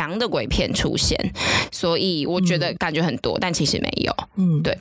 [0.00, 1.14] 强的鬼片出现，
[1.70, 4.16] 所以我觉得感觉很多，嗯、但其实没有。
[4.36, 4.74] 嗯，对。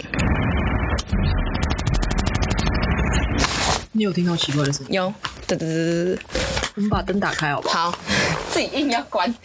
[3.92, 4.94] 你有听到奇怪的声音？
[4.94, 5.13] 有，
[5.46, 6.20] 对对对对对。
[6.76, 7.92] 我们把灯打开好不好？
[7.92, 8.00] 好，
[8.50, 9.28] 自己硬要关，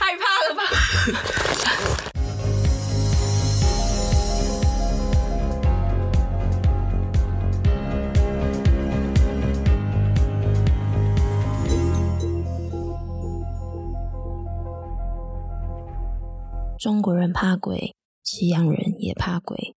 [0.00, 2.07] 害怕了吧？
[16.78, 19.74] 中国人怕鬼，西洋人也怕鬼。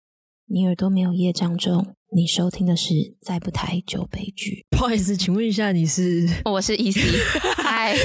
[0.47, 4.65] 你耳朵没有业障重，你收听的是《再不抬就悲剧》。
[4.75, 6.27] 不好意思，请问一下，你是？
[6.43, 6.99] 我是 EC。
[7.63, 7.95] 嗨，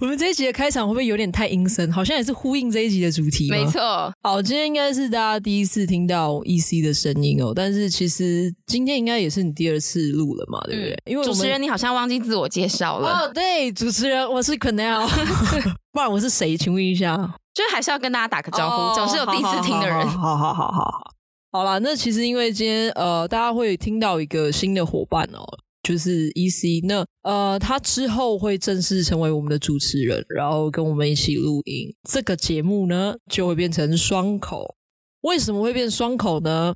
[0.00, 1.90] 我们这一集的开场会不会有点太阴森？
[1.90, 3.50] 好像也是呼应这一集的主题。
[3.50, 4.12] 没错。
[4.22, 10.92] 好，今天应该是大家第一次听到 EC 的声音哦，但是其实今天应该也是你第二次录了嘛，对不对？
[10.92, 13.08] 嗯、因为主持人你好像忘记自我介绍了。
[13.08, 15.08] 哦，对，主持人我是 Canal，
[15.90, 16.56] 不然我是谁？
[16.56, 17.34] 请问一下。
[17.54, 20.06] 就还是要跟大家打个招呼，哦、总是有第一次听的人。
[20.08, 21.10] 好好好好好，
[21.52, 25.40] 好啦，那其实因为今天呃，大家会听到一个新的伙伴哦，
[25.84, 26.84] 就是 EC。
[26.84, 31.94] 那呃，他之后会正式成为我们的主持人，然后跟我们一起录音。
[32.10, 34.74] 这个节目呢，就会变成双口。
[35.20, 36.74] 为什么会变双口呢？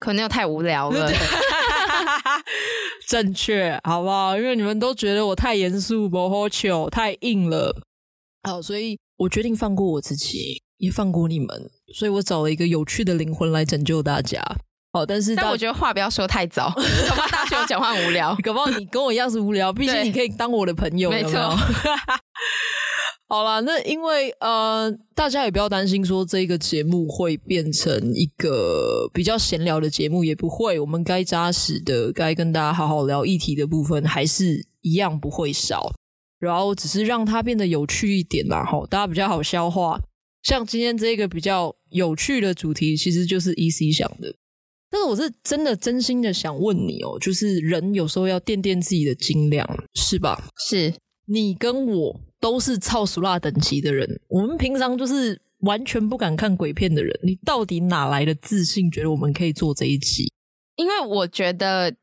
[0.00, 1.08] 可能又太无聊了。
[3.06, 4.36] 正确，好不好？
[4.36, 7.80] 因为你们都觉得我太严肃、不好笑、太硬了。
[8.42, 8.98] 好，所以。
[9.16, 11.48] 我决定放过我自己，也放过你们，
[11.94, 14.42] 所以我找了一个有趣的灵魂来拯救大家。
[14.92, 18.36] 好，但是但我觉得话不要说太早， 恐怕大家觉得我讲话很无聊。
[18.42, 21.32] 搞不好你跟我一样是无聊，毕竟你可以当我的朋友，没错。
[23.28, 30.78] 好啦，那因为呃，大家也不要担心说这个节目会变成一个比较闲聊的节目，也不会。
[30.78, 35.92] 我们该扎实的，该跟大家好好聊议题的部分，还是一样不会少。
[36.38, 40.00] 然后只是让它变得有趣一点啦，吼，大家比较好消化。
[40.42, 44.34] 像今天这个比较有趣的主题，其实就是 EC 想的。
[44.90, 50.48] 但是我是真的真心的想问你哦，就是人有时候要掂掂自己的斤两，是吧？
[50.68, 50.94] 是
[51.26, 60.30] 你跟我都是超俗辣等级的人，我们平常就是完全不敢看鬼片的人，你到底哪来的自信，觉得我们可以做这一集？
[60.76, 61.96] 因为我觉得。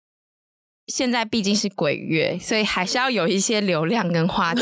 [0.88, 4.62] 现在毕竟是鬼月，所以还是要有一些流量跟话题。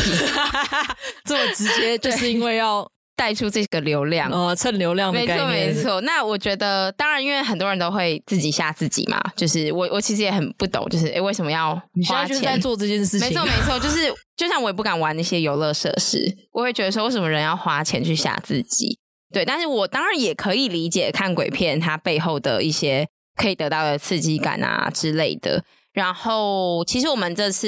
[1.26, 5.48] 这么直接，就是因为要带出这个流量，呃，蹭流量的概念。
[5.48, 6.02] 没错，没错。
[6.02, 9.20] 那我觉得，当然，因为很多人都会自己吓自己嘛。
[9.36, 11.74] 就是我，我其实也很不懂，就是诶为什么要
[12.08, 12.42] 花钱？
[12.42, 13.28] 在做这件事情。
[13.28, 13.80] 没错，没错。
[13.80, 19.00] 就是就像我也不敢玩那些游乐设施，我会觉得说，为什么人要花钱去吓自己？
[19.34, 25.64] 对，但是我当然也可以理解看鬼片它背后的一些可以得到的刺激感啊之类的。
[25.94, 27.68] 然后，其实我们这次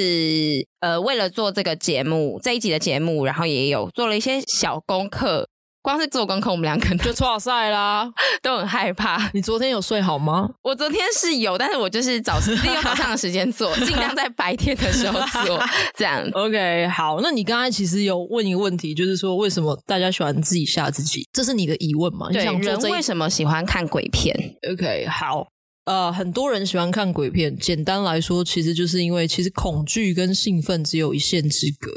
[0.80, 5.48] 呃，为了做这个节目这一集的节目，然后也有做了一些小功课。
[5.82, 8.10] 光是做功课，我们两个就剉赛啦，
[8.42, 9.30] 都很害怕。
[9.34, 10.48] 你昨天有睡好吗？
[10.62, 15.62] 我昨天是有，但是我就是早利用早上的时间做，尽量在白天的时候做。
[15.94, 17.20] 这样，OK，好。
[17.20, 21.28] 那你刚才其实有问一个问题，就是说为什么大家喜欢自己吓自己？
[21.34, 22.28] 这是你的疑问吗？
[22.32, 24.34] 对，你想人为什么喜欢看鬼片
[24.72, 25.48] ？OK，好。
[25.84, 27.54] 呃，很多人喜欢看鬼片。
[27.56, 31.90] 简单来说，其实就是因为其实恐惧跟兴奋只有一线之隔。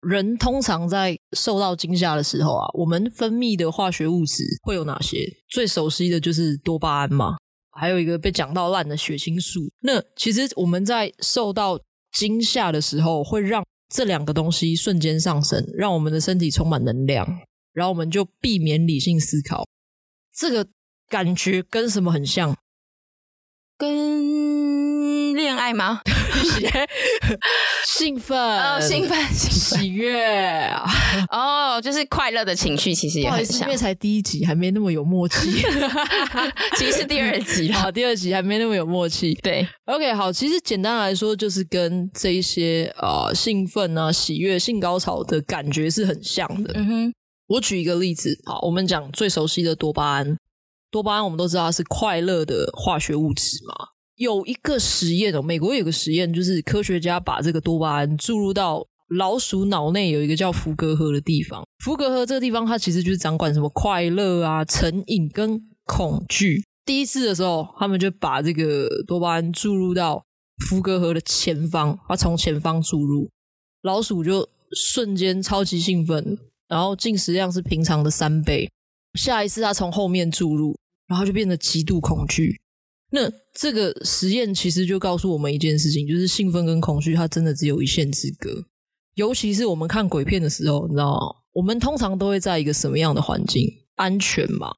[0.00, 5.28] 人通常在受到惊吓的时候啊，我们分泌的化学物质会有哪些？
[5.48, 7.36] 最熟悉的就是多巴胺嘛，
[7.72, 9.60] 还有一个被讲到烂的血清素。
[9.80, 11.78] 那其实我们在受到
[12.12, 13.62] 惊吓的时候，会让
[13.92, 17.26] 这两个东西瞬间上升，让我们的身体充满能量，
[17.74, 19.66] 然后我们就避免理性思考。
[20.32, 20.66] 这个
[21.08, 22.56] 感觉跟什么很像？
[23.78, 26.00] 跟恋爱吗？
[27.86, 30.68] 兴奋、哦，兴奋，喜悦
[31.30, 33.68] 哦，就是快乐的情绪，其实也很像。
[33.68, 35.62] 因为才第一集，还没那么有默契。
[36.76, 39.32] 其实是第二集，好，第二集还没那么有默契。
[39.34, 46.72] 对，OK，好，其实简单来说，就是跟这一些呃兴奋啊、喜悦、性高潮的感觉是很像的。
[46.74, 47.12] 嗯哼，
[47.46, 50.36] 我举一个例子，好，我们讲最熟悉的多巴胺。
[50.90, 53.74] 多巴胺我们都知道它是快乐的化学物质嘛。
[54.16, 58.84] 有一个实验哦，美国有个实验，就是科学家把这个多巴胺注入到
[59.16, 61.64] 老鼠脑内，有一个叫福格核的地方。
[61.84, 66.64] 福格核这个地方，它其实就是掌管什么快乐啊、成瘾跟恐惧。
[66.84, 70.24] 第一次的时候，他们就把这个多巴胺注入到
[70.66, 73.30] 福格核的前方，它从前方注入，
[73.82, 76.36] 老鼠就瞬间超级兴奋，
[76.66, 78.68] 然后进食量是平常的三倍。
[79.18, 80.78] 下一次他从后面注入，
[81.08, 82.60] 然后就变得极度恐惧。
[83.10, 88.64] 那这个实验其实就告诉我们一件事情，就是兴奋跟恐惧它真的只有一线之隔。
[89.14, 91.18] 尤其是我们看鬼片的时候，你知道吗？
[91.52, 93.66] 我们通常都会在一个什么样的环境？
[93.96, 94.74] 安全嘛。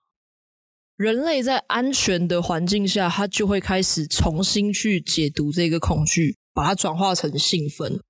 [0.97, 8.01] 人类在安全的环境下，他就会开始重新去解读这个恐惧，把它转化成兴奋。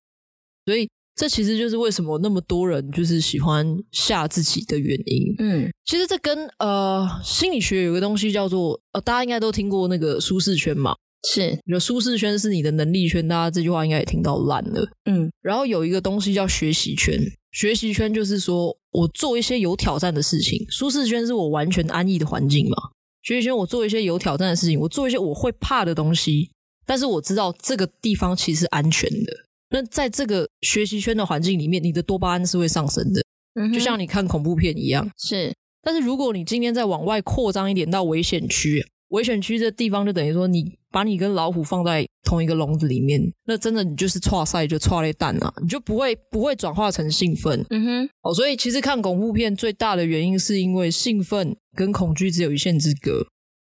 [0.65, 0.89] 所以，
[1.21, 5.35] 这其实就是为什么那么多人就是喜欢吓自己的原因。
[5.37, 10.95] 嗯，其实这跟呃心理学有个东西叫做呃，大家应该都听过那个舒适圈嘛。
[11.31, 14.83] 是，你的舒适圈是你的能力圈，大家这句话应该也听到烂了。
[15.05, 17.21] 嗯，然后有一个东西叫学习圈。
[17.51, 22.75] 学习圈就是说我做一些有挑战的事情，舒适圈是我完全安逸的环境嘛。
[23.21, 26.49] 学习圈我做一些有挑战的事情，我做一些我会怕的东西，
[26.83, 29.31] 但是我知道这个地方其实安全的。
[29.71, 33.23] 那在这个学习圈的环境里面，你的多巴胺是会上升的，
[33.55, 35.09] 嗯，就像你看恐怖片一样。
[35.17, 35.51] 是，
[35.81, 40.79] 但是如果你今天再往外扩张一点到危险区，危险区这地方就等于说你。
[40.93, 47.65] 把你跟老虎放在同一个笼子里面，那真的你就是挫赛就挫了蛋了，你就不会不会转化成兴奋。
[47.69, 53.25] 嗯哼，哦，所以其实看恐怖片最大的原因是因为兴奋跟恐惧只有一线之隔，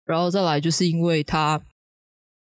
[0.06, 1.64] 然后再来就是因为它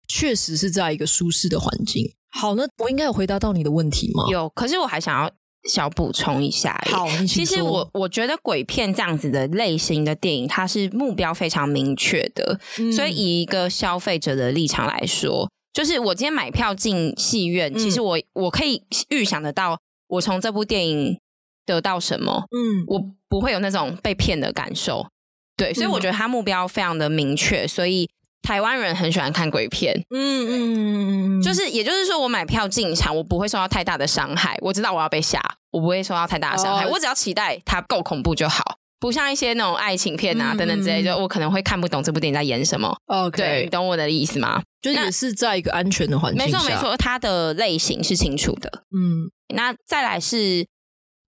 [0.08, 2.14] 确实是在一个舒适的环境。
[2.34, 4.26] 好，那我应该有回答到你的问题吗？
[4.30, 5.32] 有，可是我还想要。
[5.70, 19.80] 小补充一下，好，其实我我觉得鬼片这样子的类型的电影，它是目标非常明确的，嗯、所以以一个消费者的立场来说，就是我今天买票进戏院，嗯、其实我我可以预想得到，
[20.10, 21.18] 我从这部电影
[21.66, 25.08] 得到什么，嗯，我不会有那种被骗的感受，
[25.56, 28.10] 对，所以我觉得它目标非常的明确，所以。
[28.44, 34.56] 台湾人很喜欢看鬼片，嗯嗯就是也就是说，我买票进场，我不会受到太大的伤害。
[34.62, 35.42] 我知道我要被吓，
[35.72, 36.86] 我不会受到太大的伤害。
[36.86, 42.94] 哦、我只要期待它够恐怖就好，不像一些那种爱情片啊、嗯、等等之类，就我可能会看不懂这部电影在演什么。
[43.08, 44.62] OK，对，你懂我的意思吗？
[44.82, 48.84] 就也是在一个安全的环境下，没错没错，它的类型是清楚的。
[48.94, 50.68] 嗯，那再来是，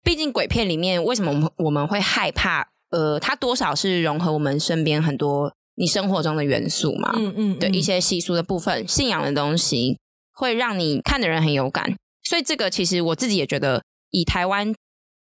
[0.02, 2.69] 毕竟鬼片里面为什么我们我们会害怕？
[2.92, 5.54] 呃，它多少是融合我们身边很多。
[5.75, 9.97] 你生活中的元素嘛，嗯嗯，对，一些习俗的部分、信仰的东西，
[10.33, 11.95] 会让你看的人很有感。
[12.23, 14.73] 所以这个其实我自己也觉得，以台湾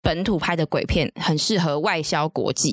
[0.03, 2.73] 本土拍的鬼片很适合外销国际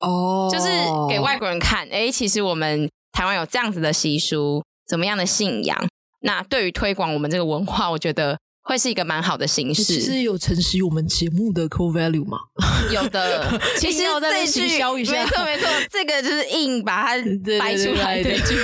[0.00, 0.68] 哦，就是
[1.08, 1.86] 给外国人看。
[1.88, 5.88] 诶，其实我们台湾有这样子的习俗，怎么样的信仰？
[6.20, 8.38] 那对于推广我们这个文化，我觉得。
[8.70, 9.82] 会是一个蛮好的形式。
[9.82, 12.38] 其实有承袭我们节目的 core value 吗？
[12.94, 13.60] 有的。
[13.76, 17.24] 其实我再行销一下，没错没错，这个就是硬把它
[17.58, 18.54] 掰出来的句。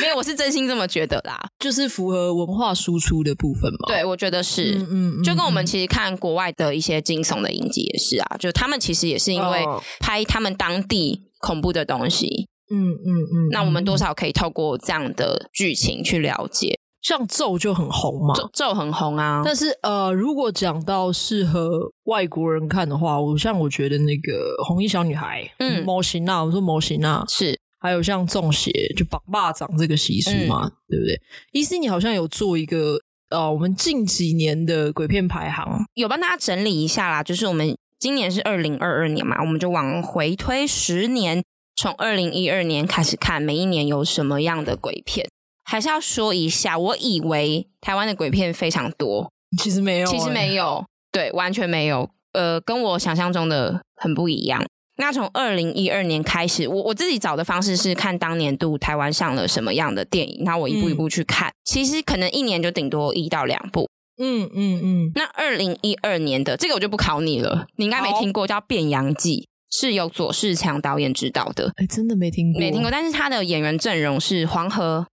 [0.00, 3.88] 没有，我是真心这么觉得啦，就是符合文化输出的部分嘛。
[3.88, 4.76] 对，我觉得是。
[4.78, 5.22] 嗯嗯。
[5.22, 9.62] 就跟我们其实看国外的一些惊悚的影集也是啊，就他们其实也是因为
[10.00, 12.48] 拍他们当地恐怖的东西。
[12.70, 13.48] 嗯嗯嗯。
[13.50, 16.78] 那我们多少可以透过这样的剧情去了解。
[17.02, 19.42] 像咒就很红嘛，咒咒很红啊。
[19.44, 31.20] 但是呃，如果讲到适合外国人看的话，我像我觉得那个红衣小女孩，嗯，模型啊，我说模型啊，是，还有像中邪就绑霸掌这个习俗嘛，嗯、对不对？
[31.52, 32.98] 医师，你好像有做一个
[33.30, 37.22] 呃，我们近几年的鬼片排行，有帮大家整理一下啦。
[37.22, 41.42] 就是我们今年是二零二二年嘛，我们就往回推十年，
[41.76, 45.26] 从二零一二年开始看，每一年有什么样的鬼片。
[45.70, 54.66] 还是要说一下，我以为台湾的鬼片非常多，其实没有，其实没有，对，完全没有，呃，跟我想象中的很不一样。
[54.96, 61.48] 那从二零一二年开始，我我自己找的方式是看当年度台湾上了什么样的电影，那我一步一步去看。
[61.48, 63.88] 嗯、其实可能一年就顶多一到两部。
[64.20, 65.12] 嗯嗯嗯。
[65.14, 69.46] 那二零一二年的这个我就不考你了，你应该没听过，叫《变阳记》，
[69.80, 71.70] 是由左世强导演执导的。
[71.76, 72.90] 哎，真的没听过，没听过。
[72.90, 75.06] 但是他的演员阵容是黄河。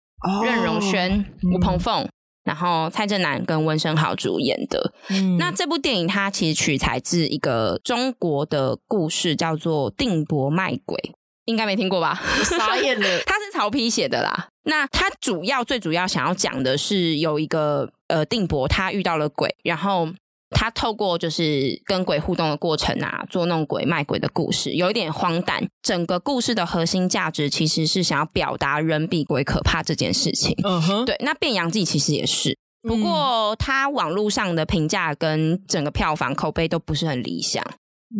[0.45, 2.07] 任容萱、吴鹏凤，
[2.45, 4.93] 然后蔡振南跟温升豪主演的。
[5.09, 10.97] 嗯，那这部电影它其实取材自一个中国的故事，叫做《定伯卖鬼》，
[11.45, 12.21] 应该没听过吧？
[12.45, 14.49] 傻眼了， 他是曹丕写的啦。
[14.65, 20.09] 那他主要最主要想要讲的是，有一个呃定伯，他遇到了鬼，然后。
[20.55, 25.67] 他透过就是跟鬼互动的过程啊，捉弄鬼、卖鬼的故事，有一点荒诞。
[25.83, 30.57] 整个故事的核心价值其实是想要表达人比鬼可怕这件事情。
[30.63, 31.17] 嗯哼，对。
[31.21, 37.63] 那《变羊记》其实也是，不过它网络上的评价跟整个票房口碑都不是很理想，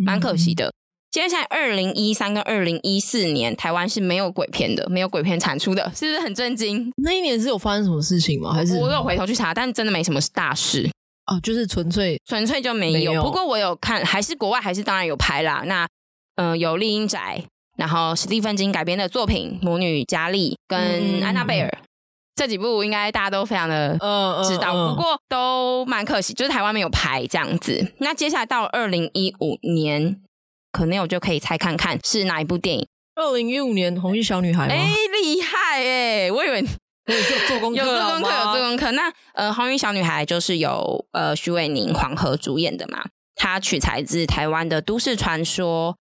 [0.05, 0.71] 蛮可惜的。
[1.11, 6.91] 接下来二零一三跟二零一四年，台湾是没有鬼片的，没有鬼片产出的，是不是很震惊？
[6.97, 8.51] 那一年是有发生什么事情吗？
[8.51, 10.89] 还是我有回头去查，但真的没什么大事。
[11.27, 13.11] 哦，就是纯粹纯粹就没有。
[13.11, 13.23] 没有。
[13.23, 15.63] 不过我有看，还是国外还是当然有拍啦。
[15.65, 15.87] 那
[16.35, 17.43] 嗯、呃，有丽英宅，
[17.77, 21.77] 然后史蒂芬金改编的作品《母女佳丽》跟安娜贝尔，
[22.35, 23.93] 这几部应该大家都非常的
[24.43, 27.93] 知道，嗯嗯嗯、不过都蛮可惜，就是台湾没有拍这样子。
[27.99, 30.21] 那接下来到二零一五年，
[30.71, 32.87] 可能我就可以猜看看是哪一部电影。
[33.15, 34.89] 二零一五年《红衣小女孩》哎，
[35.23, 36.31] 厉害哎！
[36.31, 36.67] 我以为我
[37.13, 38.91] 有做功课，有做功课，有做功课。
[38.91, 45.95] 那呃，《红衣小女孩》就是由呃徐伟宁、黄河主演的嘛，它取材自台湾的都市传说，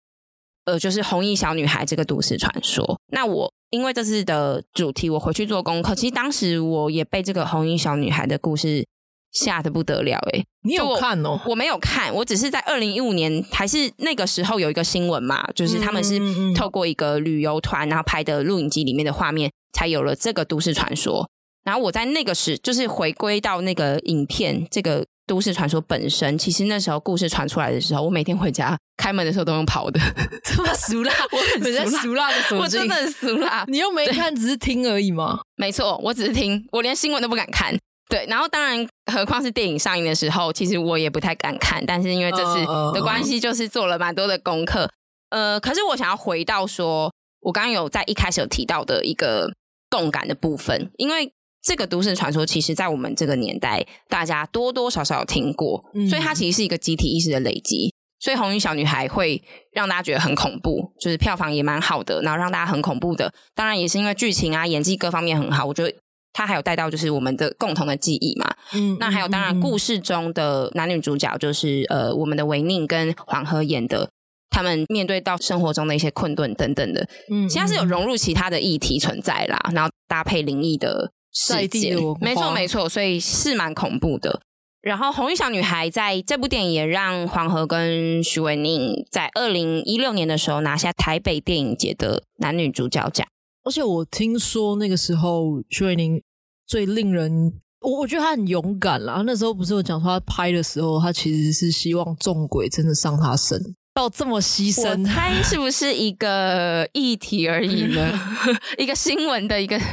[0.65, 3.01] 呃，就是红衣小女孩这个都市传说。
[3.13, 3.53] 那我。
[3.71, 5.95] 因为这次的主题，我回去做功课。
[5.95, 8.85] 其实当时我也被这个红衣小女孩的故事
[9.31, 10.19] 吓得不得了。
[10.33, 11.39] 诶，你有看哦？
[11.47, 16.19] 我没有看，我只是在二零一五年还是那个时候有一个新闻嘛，就是他们是
[16.53, 21.29] 透过一个旅游团然后拍的录影机里面的画面，才有了这个都市传说。
[21.65, 25.05] 然后我在那个时，就是回归到那个影片这个。
[25.27, 30.01] 都市传说本身，其实那时候故事传出来的时候，我每天回家开门的时候都用跑的，
[30.43, 33.65] 这么俗辣， 我很俗辣的，我真的很俗辣。
[33.71, 35.39] 你又没看，只是听而已吗？
[35.55, 37.73] 没错，我只是听，我连新闻都不敢看。
[38.09, 41.81] 对，然后当然，何况是电影上映的时候，其实我也不太敢看。
[41.87, 44.91] 但是因为这次的关系，就是做了蛮多的功课。
[45.29, 47.13] 呃，可是我想要回到说，
[47.43, 49.49] 我刚刚有在一开始有提到的一个
[49.91, 51.33] 共感的部分，因为。
[51.63, 57.93] 这个都市传说，其实，在我们这个年代，大家多多少少有听过，嗯、所以它其实是一个集体意识的累积。
[58.19, 63.31] 所以《红衣小女孩》会让大家觉得很恐怖，就是票房也蛮好的，然后让大家很恐怖的。
[63.55, 65.67] 当然，也是因为剧情啊、演技各方面很好。
[65.67, 65.95] 我觉得
[66.33, 68.55] 它还有带到就是我们的共同的记忆嘛。
[68.73, 74.09] 嗯，那还有，当然故事中的男女主角就是呃，我们的维宁跟黄河演的，
[74.51, 77.09] 他们面对到生活中的一些困顿等等的。
[77.31, 81.13] 嗯，其实是有融入其他的议题存在啦，然后搭配灵异的。
[81.49, 84.43] 在地的没错没错，所以是蛮恐怖的。
[84.81, 93.25] 然后《红衣小女孩》在这部电影也让黄河跟徐伟宁在二零一六年的时候拿下台北电影节的男女主角奖。
[93.63, 96.21] 而且我听说那个时候徐伟宁
[96.67, 97.53] 最令人，
[97.83, 99.23] 我我觉得他很勇敢啦。
[99.25, 103.57] 那时候不是有讲说他拍的时候，他其实是希望重鬼真的上他身，
[103.95, 108.13] 到这么牺牲，我猜是不是一个议题而已呢？
[108.79, 109.79] 一个新闻的一个。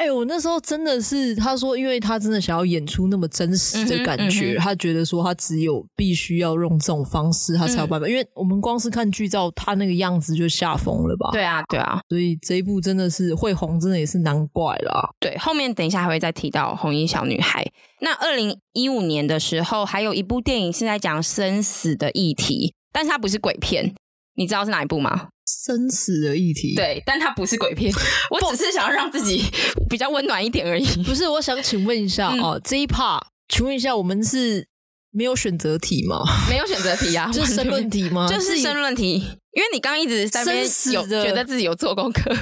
[0.00, 8.06] 哎、欸，我那时候真的是，他说，因为他真的想要演出那么真实的感觉，嗯嗯、他觉得说他只有必须要用这种方式，他才有办法。
[8.06, 11.28] 嗯、因为我们光是看剧照，他那个样子就吓疯了吧？
[11.32, 15.06] 对啊，对啊，所以这一部真的是会红，真的也是难怪啦。
[15.20, 17.70] 对，后面等一下还会再提到红衣小女孩。
[18.00, 23.94] 那二零一五年的时候，还有一部电影是在讲生死的议题，但是它不是鬼片，
[24.36, 25.28] 你知道是哪一部吗？
[25.46, 27.92] 生死的议题，对，但它不是鬼片。
[28.30, 29.42] 我只是想要让自己
[29.90, 30.86] 比较温暖一点而已。
[31.02, 34.66] 不是，我想请问一下、嗯、哦，这一 part，请问一下，我们是
[35.10, 36.22] 没有选择题吗？
[36.48, 38.28] 没有选择题啊， 就是申论题吗？
[38.28, 39.14] 就是申论题。
[39.52, 42.32] 因为你刚刚一直在那边有觉得自己有做功课，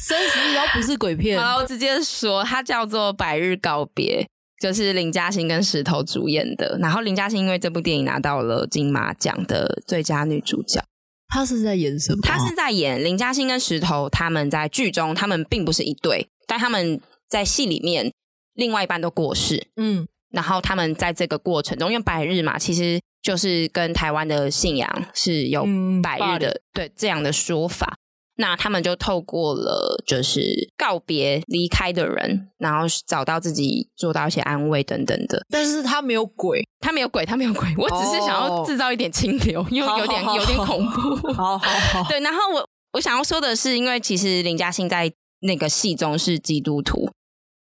[0.00, 1.42] 生死然后不是鬼片。
[1.42, 4.22] 好，我直接说，它叫做《百日告别》，
[4.60, 6.78] 就是林嘉欣跟石头主演的。
[6.80, 10.82] 然后林嘉欣因为这部电影拿到了金马奖的最佳女主角。
[11.28, 12.20] 她是在演什么？
[12.22, 18.12] 她是在演林嘉欣跟石头，他们在剧中，他们并不是一对，但他们在戏里面，
[18.54, 19.66] 另外一半都过世。
[19.76, 25.66] 嗯，然后他们在这个过程中，因为百日嘛，其实就是跟台湾的信仰是有
[26.00, 27.96] 百日的，嗯、对这样的说法。
[28.38, 35.42] 那他们就透过了，就是告别离开的人，然后找到自己，做到一些安慰等等的。
[35.48, 37.66] 但是他没有鬼，他没有鬼，他没有鬼。
[37.78, 41.32] 我只是想要制造一点清流，因为有点有点恐怖。
[41.32, 42.08] 好好好。
[42.10, 47.10] 对，然后我我想要说的是，因为其实林嘉欣在那个戏中是基督徒，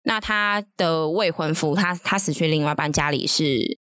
[0.06, 3.78] 那他的未婚夫，他他死去另外一半家里是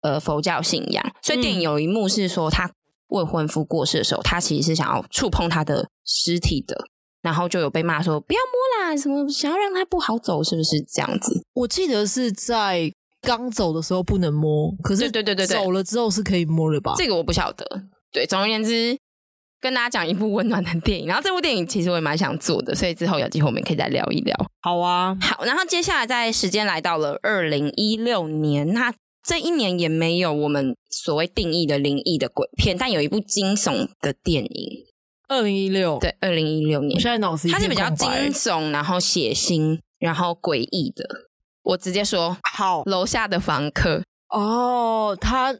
[0.00, 2.72] 呃佛教信仰，所以电影有一幕是说他。
[3.08, 6.76] 未婚夫过世的时候，他其实是想要触碰他的尸体的，
[7.22, 11.42] 然后就有被骂说不要摸啦，什么想要让他不好走，是不是这样子？
[11.54, 16.94] 我记得是在刚走的时候不能摸，可是对对对对，走了之后是可以摸了吧？
[16.96, 17.64] 这个我不晓得。
[18.12, 18.98] 对，总而言之，
[19.60, 21.06] 跟大家讲一部温暖的电影。
[21.06, 24.36] 然后这部电影其实我也蛮想做的，所以之后有机会我们可以再聊一聊。
[24.62, 25.44] 好啊，好。
[25.44, 28.92] 然后接下来在时间来到了二零一六年，那。
[29.26, 34.86] 这一年也没有我们所谓定义的灵异的鬼片，但有一部惊悚的电影。
[35.28, 36.94] 二零一六，对，二零一六年。
[36.94, 37.48] 我现在脑子。
[37.48, 41.04] 它是比较惊悚，然后血腥，然后诡异的。
[41.64, 44.04] 我直接说，好，楼下的房客。
[44.28, 45.52] 哦，他，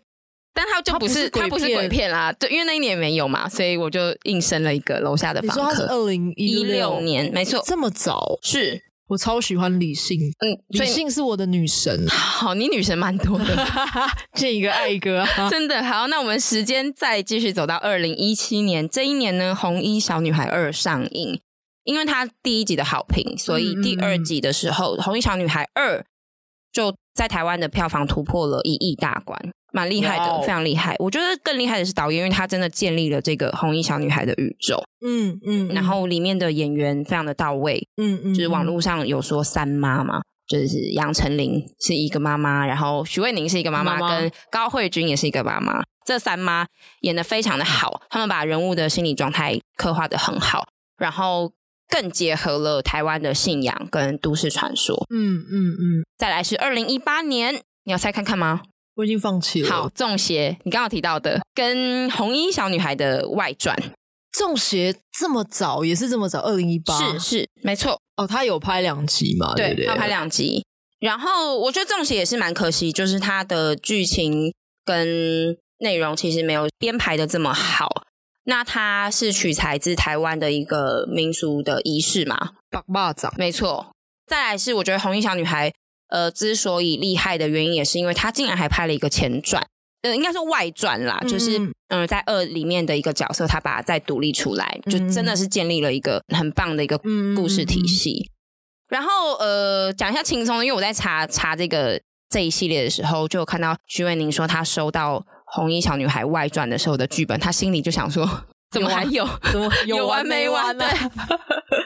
[0.55, 2.33] 但他就不是，他不是鬼片啦。
[2.33, 5.63] 对，因为那一年没有嘛，所以我就硬生了一个楼下的房客。
[5.63, 8.85] 你说他是二零一六年，没错，这么早是。
[9.09, 12.07] 我超喜欢李信，嗯，李信是我的女神。
[12.11, 13.67] 好，你女神蛮多的，
[14.35, 16.09] 见一个爱一个，真的好。
[16.09, 21.41] 那我们时间再继续走到二零一七年，这一年呢，《红衣小女孩二》上映，
[21.85, 26.01] 因为它第一集的好评，所以第二集的时候，嗯嗯嗯《红衣小女孩二》
[26.73, 29.41] 就在台湾的票房突破了一亿大关，
[29.73, 30.43] 蛮厉害的，Wow.
[30.43, 30.97] 非常厉害。
[30.99, 34.83] 我觉得更厉害的是导演，因为他真的建立了这个红衣小女孩的宇宙。
[35.05, 37.89] 嗯嗯，嗯然后里面的演员非常的到位。
[37.97, 45.83] 嗯嗯，就是网络上有说三妈嘛，就是杨丞琳是一个妈妈，然后徐慧宁是一个妈妈，妈妈跟高慧君也是一个妈妈。
[46.05, 46.67] 这三妈
[47.01, 50.69] 演的非常的好，他们把人物的心理状态刻画的很好，
[50.99, 51.53] 然后。
[51.89, 55.07] 更结合了台湾的信仰跟都市传说。
[55.09, 56.05] 嗯嗯嗯。
[56.19, 58.63] 再来是二零一八年，你要猜看看吗？
[58.97, 59.71] 我已经放弃了。
[59.71, 63.77] 好，中邪，你刚刚提到的跟红衣小女孩的外传，
[64.33, 68.01] 中邪这么早，也是这么早，二零一八，是是没错。
[68.17, 69.55] 哦，他有拍两集嘛？
[69.55, 70.65] 对，对，对，他拍两集。
[70.99, 74.53] 然后我觉得中邪也是蛮可惜，就是他的剧情
[74.85, 77.89] 跟内容其实没有编排的这么好。
[78.49, 82.53] 那它是取材自台湾的一个民俗的仪式嘛？
[82.71, 83.91] 拔蚂蚱，没错。
[84.25, 85.73] 再来是我觉得红衣小女孩，
[86.09, 89.67] 呃，之所以厉害的原因，也是因为他竟然还拍了一个前传，
[90.03, 96.99] 呃，应该说外传啦，嗯、就是嗯、呃，在二里面的一个角色，他把它再独立出来，嗯、就真的是建立了一个很棒的一个
[97.35, 98.31] 故事体系。
[98.91, 105.25] 嗯、然后呃，讲一下轻松的，因为我在查查这个这一系列的时候，就有看到徐伟宁说他收到。
[105.49, 108.29] 《红衣小女孩外传》的时候的剧本，他心里就想说：
[108.73, 109.25] 怎么还有？
[109.45, 110.85] 怎么有完没完呢？
[110.91, 111.79] 对，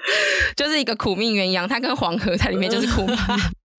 [0.57, 3.15] 就是一个苦命鸳鸯，他跟黄河在里面就是苦命。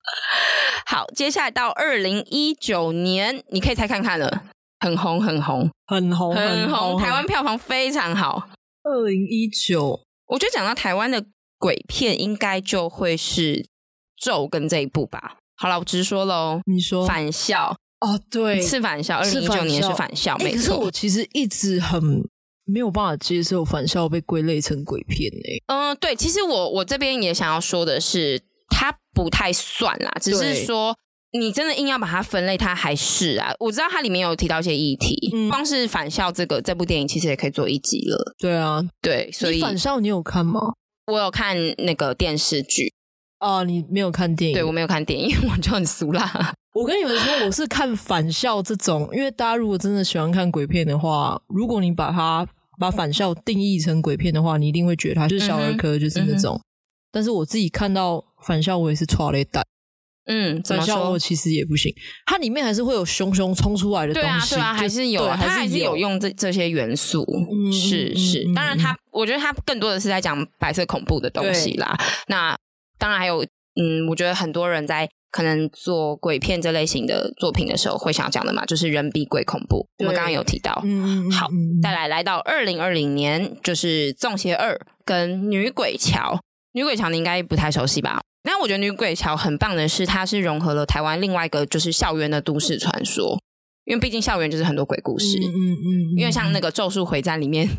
[0.86, 4.44] 好，接下来到二零一九年，你可以猜看看了，
[4.80, 8.50] 很红，很红，很红，很红，台湾票房非常好。
[8.84, 11.24] 二零一九，我觉得讲到台湾的
[11.58, 13.56] 鬼片，应该就会是
[14.18, 15.38] 《咒》跟这一部吧。
[15.56, 17.78] 好了，我直说喽，你说返校。
[18.00, 20.58] 哦，对，是返校，二零一九年是返校，没错。
[20.58, 22.02] 可是我其实一直很
[22.66, 25.62] 没有办法接受返校被归类成鬼片诶。
[25.68, 28.42] 嗯，对，其实我我这边也想要说的是，
[28.82, 30.98] 它不太算啦，只是说
[31.34, 33.54] 你真的硬要把它分类，它还是啊。
[33.60, 38.34] 我知道它里面有提到一些议题，嗯、光是返校这个这部电影其实也可以做一集了。
[38.40, 40.60] 对啊，对，所以返校你有看吗？
[41.06, 42.92] 我有看那个电视剧。
[43.40, 44.56] 哦，你没有看电影？
[44.56, 46.54] 对，我没有看电影，因 为我就很俗啦。
[46.74, 52.48] 我跟你们说，我是看返校这种，因为大家如果真的喜欢看鬼片的话，如果你把它
[52.80, 56.56] 把返校定义成鬼片的话，你一定会觉得它就是小儿科，就是那种。
[56.56, 56.66] 嗯、
[57.12, 59.64] 但是我自己看到返校，我也是剉咧等。
[60.26, 61.94] 嗯，返校我其实也不行，
[62.26, 67.26] 它里面还是会有熊熊冲出来的东西，对啊，对啊，还是有，它还是有用这这些元素。
[67.52, 71.98] 嗯、是是，当然它，我觉得它更多的是在讲白色恐怖的东西啦。
[72.28, 72.56] 那
[72.98, 75.10] 当然还有，嗯，我觉得很多人在。
[75.34, 79.88] 可能做鬼片这类型的作品的时候，会想要讲的嘛，就是人比鬼恐怖。
[80.00, 81.48] 我们刚刚有提到，嗯嗯，好，
[81.82, 84.76] 再来来到二零二零年，就是《粽邪二》
[85.06, 86.34] 跟《女鬼桥》。
[86.74, 88.20] 《女鬼桥》你应该不太熟悉吧？
[88.44, 93.40] 但我觉得《女鬼桥》很棒的是，它是融合了台湾另外一个就是校园的都市传说，
[93.86, 97.70] 因为毕竟校园就是很多鬼故事，嗯嗯，因为像那个《咒术回战》里面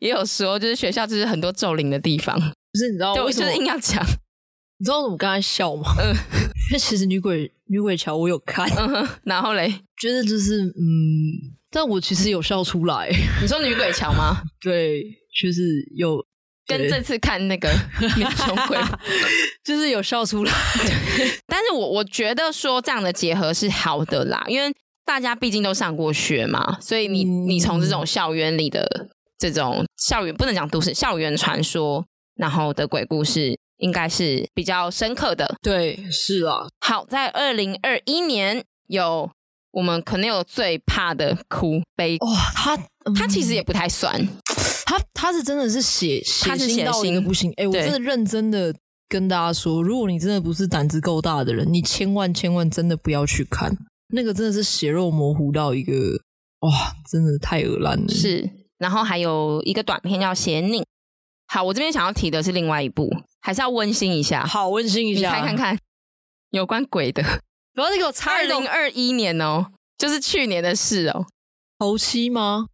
[0.00, 3.14] 也有说，就是学校就是很多咒灵的地方，不是你知道？
[3.14, 4.04] 就是硬要讲。
[4.80, 5.94] 你知道我刚才笑吗？
[5.98, 6.08] 嗯，
[6.70, 9.68] 因为其实女鬼女鬼桥我有看，嗯，然后嘞，
[10.00, 10.72] 觉得就是嗯，
[11.70, 13.10] 但我其实有笑出来。
[13.42, 14.40] 你说女鬼桥吗？
[14.62, 15.02] 对，
[15.38, 15.62] 就是
[15.94, 16.24] 有
[16.66, 17.68] 跟这次看那个
[18.16, 18.78] 民雄鬼，
[19.64, 20.52] 就是有笑出来。
[21.46, 24.72] 但是我我觉得说这样的结合是好的啦，因为
[25.04, 32.04] 大家毕竟都上过学嘛，所以你你从这种校园里的这种校园不能讲都市校园传说，
[32.36, 33.58] 然后的鬼故事。
[33.80, 36.66] 应该是比较深刻的，对，是啊。
[36.80, 39.30] 好，在二零二一年有
[39.70, 42.76] 我们可能有最怕的哭悲哇，他
[43.18, 44.20] 他其实也不太算，
[44.90, 47.52] 他他是真的是血血腥到一个不行。
[47.56, 48.74] 哎，我真的认真的
[49.08, 53.72] 跟大家说，如果你真的不是胆子够大的人，你千万千万真的不要去看
[54.08, 55.92] 那个，真的是血肉模糊到一个
[56.62, 58.08] 哇，真的太恶烂了。
[58.12, 60.80] 是，然后还有一个短片叫《邪佞》。
[61.46, 63.08] 好，我这边想要提的是另外一部，
[63.40, 64.44] 还是要温馨一下。
[64.44, 65.78] 好，温馨一下，你猜看看，
[66.50, 67.22] 有关鬼的。
[67.74, 68.32] 不要你给我猜。
[68.32, 71.26] 二零二一年哦，就是去年的事哦。
[71.78, 72.66] 头七吗？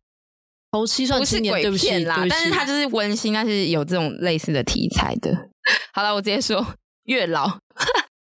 [0.73, 5.31] 头七算今年不是鬼片啦，但是它就是温馨，但是有这种类似的题材的。
[5.93, 6.75] 好了，我直接说，
[7.05, 7.59] 月老。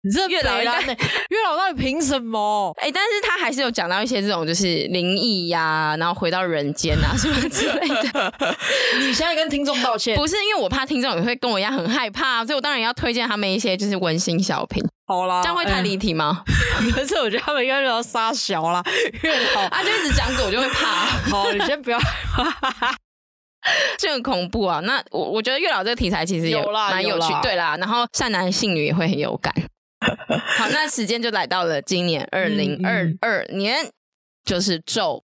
[0.06, 2.72] 你这月老应该，月老到底凭什么？
[2.80, 8.34] 哎、欸，但是他还是有讲到一些这种就是灵异呀，然后回到人间啊什么之类的。
[9.02, 10.16] 你现在跟听众道歉？
[10.16, 14.84] 不是，因为我怕听众也会跟我一样很害怕，所以我当然要推荐他们一些就是温馨小品。
[15.08, 16.44] 好啦，这样会太离题吗？
[16.94, 18.84] 可是我觉得他们应该就要撒小啦。
[19.24, 21.06] 月老啊，就一直讲鬼我就会怕。
[21.32, 22.06] 好，你先不要害
[22.62, 22.96] 怕。
[23.98, 24.80] 就很恐怖啊。
[24.82, 27.76] 那我我觉得月老这个题材其实也蛮有趣，有啦对啦。
[27.80, 29.52] 然后善男信女也会很有感。
[30.58, 33.90] 好，那时间就来到了今年二零二二年，
[34.44, 35.24] 就是咒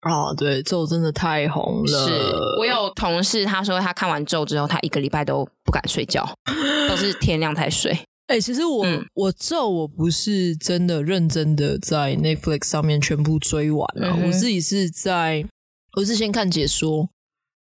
[0.00, 2.06] 啊，对，咒真的太红了。
[2.06, 2.12] 是
[2.58, 6.28] 我有同事他说他看完咒之后，他一个礼拜都不敢睡觉，
[6.88, 7.92] 都是天亮才睡。
[8.26, 15.44] 哎、欸，其实我、嗯、我咒我不是真的认真的在 Netflix 上面全部追完了，嗯、我自己是在
[15.96, 17.08] 我是先看解说。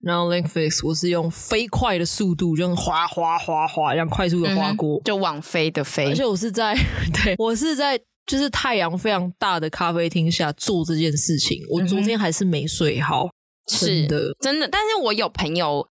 [0.00, 6.06] 然后 Netflix 我是用飞快的速度，就滑滑滑滑，这样快速的滑过，嗯，就往飞的飞。
[6.06, 6.74] 而且我是在，
[7.12, 11.62] 对，我是在，就是太阳非常大的咖啡厅下做这件事情。
[11.70, 13.28] 我昨天还是没睡好，
[13.68, 14.68] 是的，真的。
[14.68, 15.88] 但是我有朋友，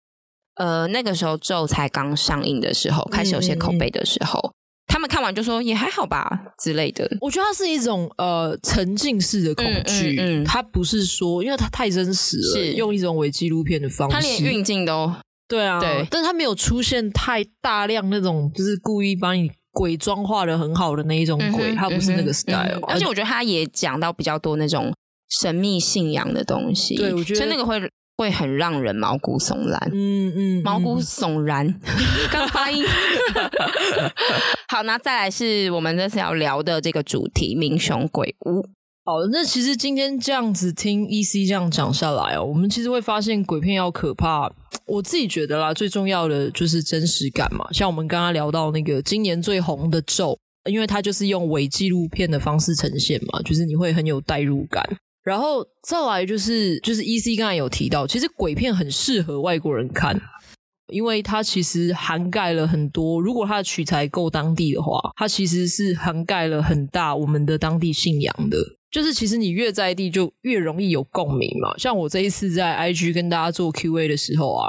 [0.57, 4.53] 呃，那个时候咒才刚上映的时候，开始有些口碑的时候。
[5.03, 6.31] 们看完就说也还好吧
[6.63, 7.05] 之类的。
[7.21, 15.13] 我觉得它是一种呃沉浸式的恐惧，嗯嗯嗯、它不是说因为它太真实了，是用一种伪纪录片的方式，它连运镜都
[15.49, 22.81] 对啊，对，但它没有出现太大量那种就是故意把你鬼妆化的很好的那一种鬼，嗯、它不是那个 style。
[22.87, 24.95] 而且我觉得它也讲到比较多那种
[25.41, 27.83] 神秘信仰的东西，对我觉得所以那个会。
[28.23, 31.67] 会很让人毛骨悚然，嗯嗯，毛骨悚然，
[32.31, 32.85] 刚发音。
[34.71, 38.65] 好，那再来是我们这次要聊的这个主题——民雄鬼屋。
[39.05, 44.49] 好，那其实今天这样子听 EC 这样讲下来哦，我们其实会发现鬼片要可怕，
[44.87, 47.67] 我自己觉得啦，最重要的就是真实感嘛。
[47.73, 50.39] 像我们刚刚聊到那个今年最红的咒，
[50.71, 54.83] 因为它就是用伪纪录片的方式呈现嘛，就是你会很有代入感。
[55.23, 60.21] 然后再来就是就是 EC 刚才有提到，其实鬼片很适合外国人看，
[60.89, 63.21] 因为它其实涵盖了很多。
[63.21, 68.59] 如果它的取材够当地的话，它其实是涵盖了很大我们的当地信仰的。
[68.91, 71.77] 就是其实你越在地，就越容易有共鸣嘛。
[71.79, 74.69] 像我这一次在 IG 跟大家做 QA 的时候啊，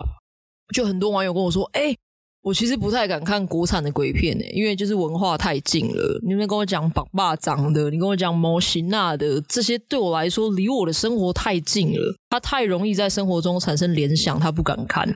[0.73, 1.95] 就很多网友跟我说：“哎。”
[2.43, 6.19] 我其实不太敢看国产的鬼片诶，因为就是文化太近了。
[6.21, 15.10] 你们跟我讲绑霸长的，你跟我讲模型那的，这些对我来说离我的生活太近了，它太容易在生活中产生联想，他不敢看。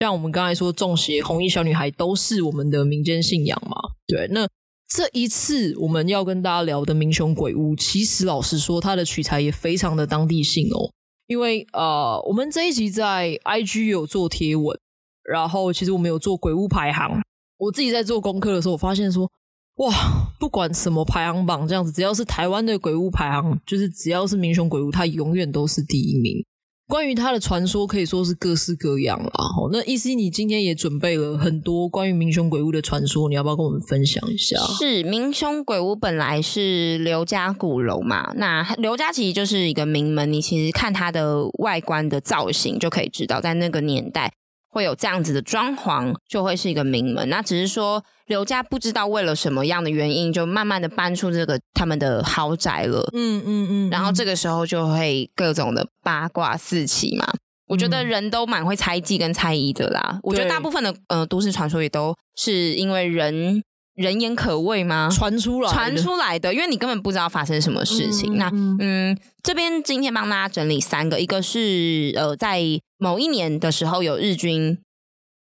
[0.00, 3.76] 像我们刚才说中邪、红衣小女孩都是我们的民间信仰嘛。
[4.08, 4.48] 对，那
[4.88, 10.90] 这一次我们要跟大家聊的《民雄鬼屋》，其实老实说，它的取材也非常的当地性哦。
[11.28, 14.76] 因为呃，我们这一集在 IG 有做贴文。
[15.30, 17.20] 然后，其实我们有做鬼屋排行。
[17.58, 19.30] 我自己在做功课的时候，我发现说，
[19.76, 19.92] 哇，
[20.40, 26.44] 不管什么排行榜这样子，只要是台湾的鬼屋排行，就是只要是民雄鬼屋，它永远都是第一名。
[26.88, 29.30] 关于它的传说，可以说是各式各样啦。
[29.32, 34.58] 好，那意思你今天也准备了很多关于民雄鬼屋的传说，你要不要跟我们分享一下？
[34.76, 38.32] 是民雄鬼屋本来是刘家鼓楼嘛？
[38.34, 44.32] 那刘家其实就是一个名门，你其实看它的外观的造型就可以知道，在那个年代。
[44.72, 47.28] 会有这样子的装潢，就会是一个名门。
[47.28, 53.08] 那只是说刘家不知道为了什么样的原因，就慢慢的搬出这个他们的豪宅了。
[53.12, 53.90] 嗯嗯嗯。
[53.90, 57.30] 然后这个时候就会各种的八卦四起嘛。
[57.68, 60.18] 我觉得人都蛮会猜忌跟猜疑的啦。
[60.22, 63.62] 我觉得大部分的呃都市传说也都是因为人。
[63.94, 65.10] 人言可畏吗？
[65.12, 68.34] 传出来，传出来的，因为你根本不知道发生什么事情。
[68.34, 68.50] 嗯、那
[68.80, 72.62] 嗯，这边今天帮大家整理三个，一个是呃，在
[72.96, 74.78] 某一年的时候，有日军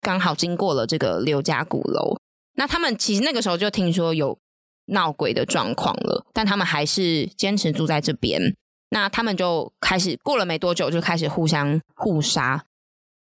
[0.02, 2.18] 刚好经过了这个刘家鼓楼，
[2.56, 4.40] 那他们其实那个时候就听说有
[4.88, 8.56] 闹鬼的状况了，但他们还是坚持住在这边。
[8.90, 12.66] 那他们就开始过了没多久，就开始互相互杀，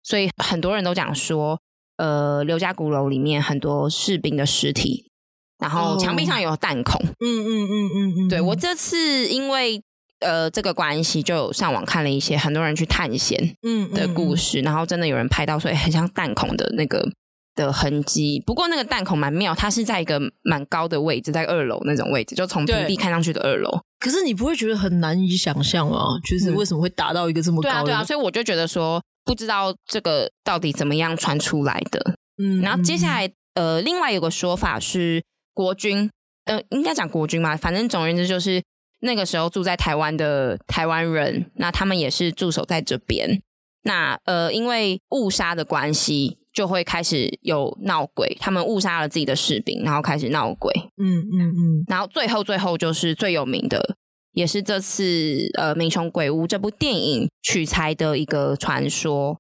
[0.02, 1.60] 所以很多人都讲说，
[1.98, 5.12] 呃，刘家鼓楼里面很多士兵的尸体。
[5.60, 9.82] 然后墙壁上有弹孔，嗯嗯嗯嗯嗯，对，我这次因为
[10.20, 17.10] 呃这个关系，就上网看了一些很多人去探险嗯的故事，然后真的有人拍到，所以很像弹孔的那个
[17.56, 18.40] 的痕迹。
[18.46, 23.72] 不过那个弹孔蛮妙，它是在一个蛮高的位置，在二楼那种位置，就从平地看上去的二楼。
[24.00, 26.06] 可是你不会觉得很难以想象啊？
[26.24, 27.72] 就是为什么会达到一个这么高的？
[27.72, 32.14] 对啊，对啊，所以我就觉得说，不知道这个到底怎么样传出来的。
[32.38, 35.24] 嗯，然后接下来呃，另外有个说法是。
[35.58, 36.08] 国军，
[36.46, 38.62] 呃，应该讲国军嘛，反正总而言之就是
[39.00, 43.42] 那个时候住在台湾的台湾人，那他们也是驻守在这边。
[43.82, 50.72] 那呃，因为误杀的关系，就会开始有闹鬼，他们误杀了自己的士兵，然后开始闹鬼。
[50.98, 51.84] 嗯嗯嗯。
[51.88, 53.96] 然后最后最后就是最有名的，
[54.34, 59.40] 也是这次呃《民雄鬼屋》这部电影取材的一个传说。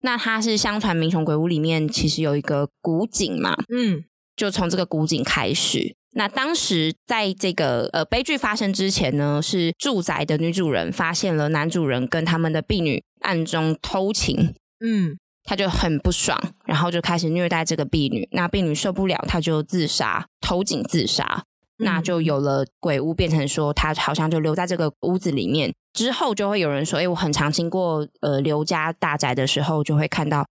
[0.00, 4.04] 那它是相传《民雄鬼屋》里面其实有一个古井嘛，嗯。
[4.40, 5.94] 就从这个古井开始。
[6.12, 14.54] 那当时在这个呃悲剧发生之前呢，是住宅的女主人发现了男主人跟他们的婢女暗中偷情。
[14.82, 18.26] 嗯，他就很不爽，然后就开始虐待这个婢女。
[18.32, 21.44] 那婢女受不了，他就自杀，投井自杀。
[21.76, 25.70] 那就有了鬼屋，变成说他好像就留在这个屋子里面。
[25.92, 30.46] 之后就会有人说：“哎，我很常经过呃刘家大宅的时候，就会看到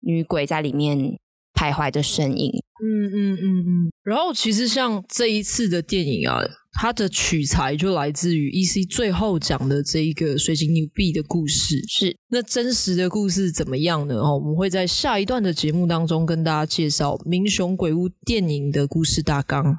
[0.00, 1.18] 女鬼在里面
[1.54, 2.50] 徘徊的身影。”
[2.84, 3.92] 嗯嗯嗯嗯。
[4.02, 6.40] 然后其实像这一次的电影啊。
[6.76, 14.16] 它的取材就来自于 EC 最后讲的这一个水晶牛币的故事，是那真实的故事怎么样呢？
[14.16, 19.78] 哦，我们会在下一段的节目当中跟大家介绍《民雄鬼屋》电影的故事大纲。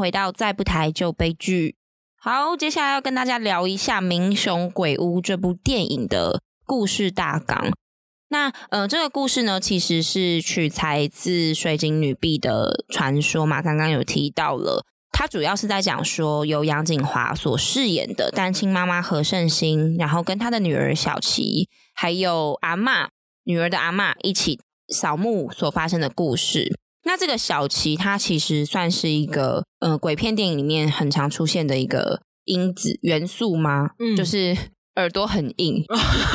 [0.00, 1.76] 回到再不台就悲剧。
[2.16, 7.70] 好，接下来要跟大家聊一下《民雄鬼屋》这部电影的故事大纲。
[8.28, 13.60] 那呃，这个故事呢，其实是取材自水晶女婢的传说嘛。
[13.60, 23.08] 刚刚有提到了，它主要是在讲说，由杨景华所饰演的单亲妈妈何胜心，然后跟她的女儿小琪，还有阿嬷
[23.44, 26.78] 女儿的阿嬷一起扫墓所发生的故事。
[27.04, 33.90] 那这个小琪，他其实算是一个呃鬼片电影里面很常出现的一个因子元素吗？
[33.98, 34.56] 嗯，就是
[34.96, 35.82] 耳朵很硬，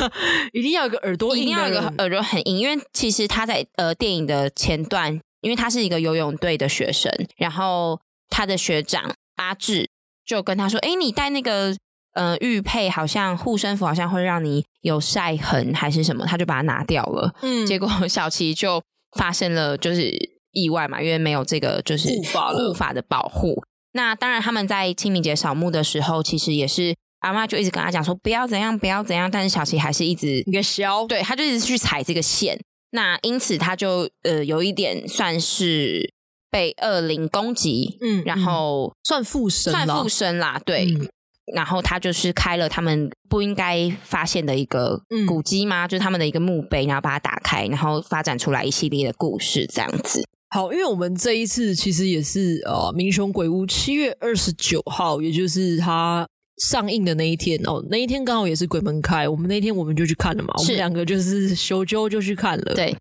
[0.52, 9.88] 一定要有个耳朵硬，一定要有个耳朵很硬，因为其实他在呃电影的前段，因为他是一个游泳队的学生，然后他的学长阿志
[10.26, 11.76] 就跟他说：“哎，你戴那个
[12.14, 17.32] 呃玉佩，好像护身符，好像会让你有晒痕还是什么？”他就把它拿掉了。
[17.42, 18.82] 嗯，结果小琪就
[19.16, 20.35] 发生了，就是。
[20.56, 23.62] 意外嘛，因为没有这个就是护法护法的保护。
[23.92, 29.30] 那当然，他们在清明节扫墓的时候，其实也是阿妈就一直跟他讲说不要怎样，不要怎样。
[29.30, 32.58] 但是小琪还是一直一个消，对，他就一直去踩这个线。
[32.90, 36.12] 那因此他就呃有一点算是
[36.50, 40.86] 被恶灵攻击，嗯，然后算附身，算附身啦，对。
[40.86, 41.08] 嗯
[41.54, 45.86] 然后他就是开了他们不应该发现的一个古迹吗？
[45.86, 50.26] 嗯、就是他们的一个墓碑，然后把它打开，然后发展出来一系列的故事，这样子。
[50.48, 56.26] 好，因为我们这一次其实也是呃，民雄鬼屋七月二十九号，也就是它
[56.58, 62.96] 上映的那一天哦，那一天刚好也是鬼门开，我们那天我们就去看了嘛，我们两个就是修究就去看了，对，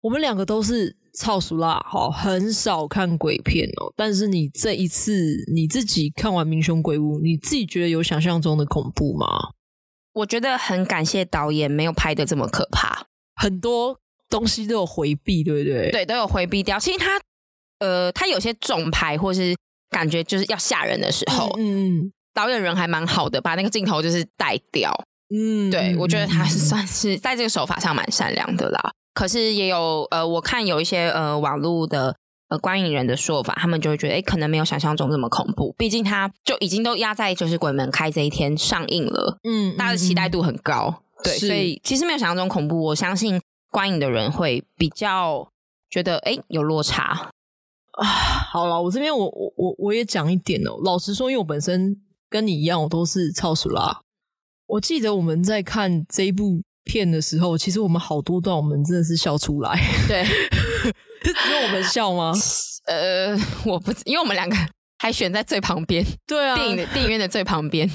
[0.00, 0.96] 我们两个都是。
[1.18, 3.90] 超俗辣，好，很少看鬼片哦。
[3.96, 9.26] 但是你这一次你自己看完《民雄鬼屋》，你自己觉得有想象中的恐怖吗？
[10.12, 15.90] 我觉得很感谢导演没有拍的这么可怕，很多东西都有回避，对不对？
[15.90, 16.78] 对，都有回避掉。
[16.78, 17.20] 其实他
[17.78, 19.54] 呃，他有些重拍或是
[19.90, 24.92] 感觉就是要吓人的时候，嗯，嗯，导演人还蛮好的，把那个镜头就是带掉。
[25.34, 28.92] 嗯，对，我觉得他是算是在这个手法上蛮善良的啦。
[29.12, 32.14] 可是也有呃，我看有一些呃网络的
[32.48, 35.74] 呃观影人的说法，他们就会觉得，哎，可能没有想象中这么恐怖。
[35.76, 42.80] 毕竟它就已经都压在就是鬼门开这一天上映了，嗯，大家的期待度很高，嗯、对，所以其实没有想象中恐怖。
[42.80, 45.50] 我相信观影的人会比较
[45.90, 47.30] 觉得，哎，有落差
[47.92, 48.04] 啊。
[48.52, 50.78] 好了，我这边我我我我也讲一点哦。
[50.84, 54.00] 老实说，因为我本身跟你一样，我都是超熟啦。
[54.66, 56.62] 我记得我们在看这一部。
[56.88, 59.76] 片的时候，其实我们好多段，我们真的是笑出来。
[60.06, 60.22] 对，
[61.24, 62.32] 是只有我们笑吗？
[62.86, 64.54] 呃，我不，因为我们两个
[64.98, 66.06] 还选在最旁边。
[66.28, 67.88] 对啊，电影的电影院的最旁边。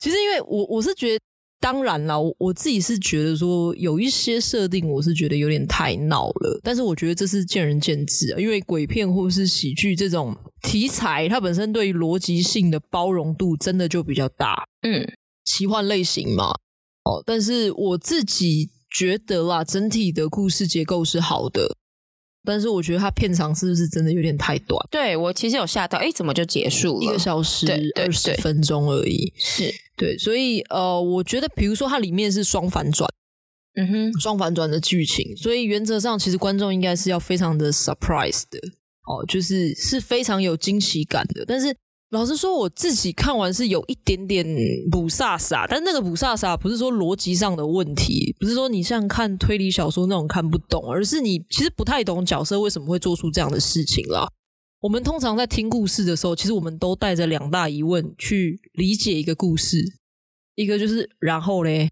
[0.00, 1.20] 其实，因为我我是觉得，
[1.64, 6.60] 当然了，我我自己是觉得说，有一些设定，我是觉得有点太闹了。
[6.62, 8.38] 但是，我觉得这是见仁见智啊。
[8.38, 14.62] 因为鬼片或是喜剧这种题材，它本身对于逻辑性的包容度真的就比较大。
[14.82, 15.10] 嗯，
[15.46, 16.50] 奇幻类型嘛。
[17.04, 21.74] 哦，但是我自己觉得啦，整体的故事结构是好的，
[22.44, 24.78] 但是我觉得它片长是不是真的有点太短？
[24.90, 27.04] 对，我其实有吓到，哎，怎么就结束了？
[27.04, 33.08] 一个小时二十分钟而已，是对，所以呃，我觉得比如说它里面是双反转，
[33.76, 38.58] 嗯哼，双反转的剧情，所以原则上其实观众应该是要非常的 surprise 的，
[39.06, 41.74] 哦，就是是非常有惊喜感的，但是。
[42.14, 44.46] 老实说，我自己看完是有一点点
[44.88, 54.28] 不煞煞，但那个不煞煞不是说逻辑上的问题，不是说你像看推理小说那种看不懂，而是你其实不太懂角色为什么会做出这样的事情啦。
[54.78, 59.78] 我们通常在听故事的时候，其实我们都带着两大疑问去理解一个故事，
[60.54, 61.90] 一个就是然后嘞，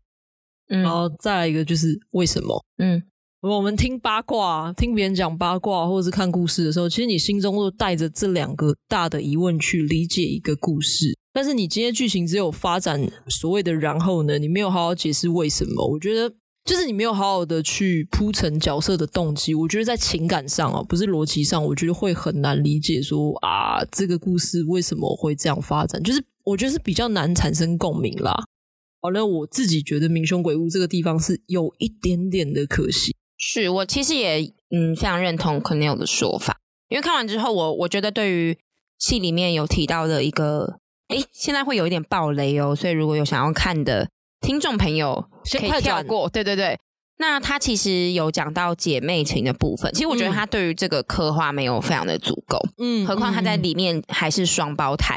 [0.68, 2.64] 嗯、然后再来一个就是为什么？
[2.78, 3.02] 嗯，
[3.42, 11.18] 我们听八卦，听别人讲八卦，或者是看故事的时候，其实你心中都带着这两个大的疑问去理解一个故事。
[11.32, 15.84] 但是你今天剧情只有发展所谓的然后呢，你没有好好解释为什么？
[15.92, 16.32] 我觉得。
[16.64, 28.32] 就是你没有好好的去铺陈角色的动机，我觉得在情感上啊，不是逻辑上，我觉得会很难理解说啊，这个故事为什么会这样发展，就是我觉得是比较难产生共鸣啦。
[29.00, 33.12] 好，那我自己觉得《民雄鬼屋》这个地方是有一点点的可惜。
[33.44, 38.56] 是我其实也嗯非常认同 Quennel 的说法，因为看完之后，我我觉得对于
[38.98, 40.78] 戏里面有提到的一个，
[41.08, 44.08] 诶，现在会有一点爆雷哦，所以如果有想要看的。
[44.40, 46.76] 听众朋友可以跳过，对对对。
[47.18, 52.58] 那他其实有讲到姐妹情的部分，其实我觉得他对于这个刻画没有非常的足够。
[52.78, 55.16] 嗯，何况他在里面还是双胞胎。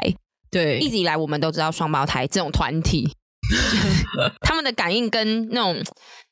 [0.52, 3.16] 对，一直以来我们都知道双胞胎这种团体，
[4.46, 5.84] 他们的感应跟那种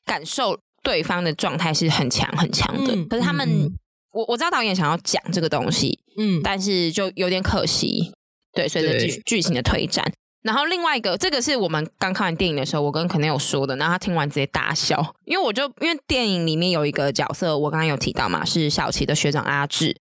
[0.04, 2.94] 感受对方的状态是很强很强的。
[2.94, 3.72] 嗯、可是他们，嗯、
[4.12, 8.12] 我我知道导演想要讲这个东西，嗯，但是就有点可惜。
[8.52, 10.04] 对，随着剧剧情的推展。
[10.42, 19.96] 然后另外一个，这个是我们刚看完电影的时候，我跟 Quennel 有说的，然后他听完直接大笑，因为我就因为电影里面有一个角色，我刚刚有提到嘛，是小琪的学长阿志，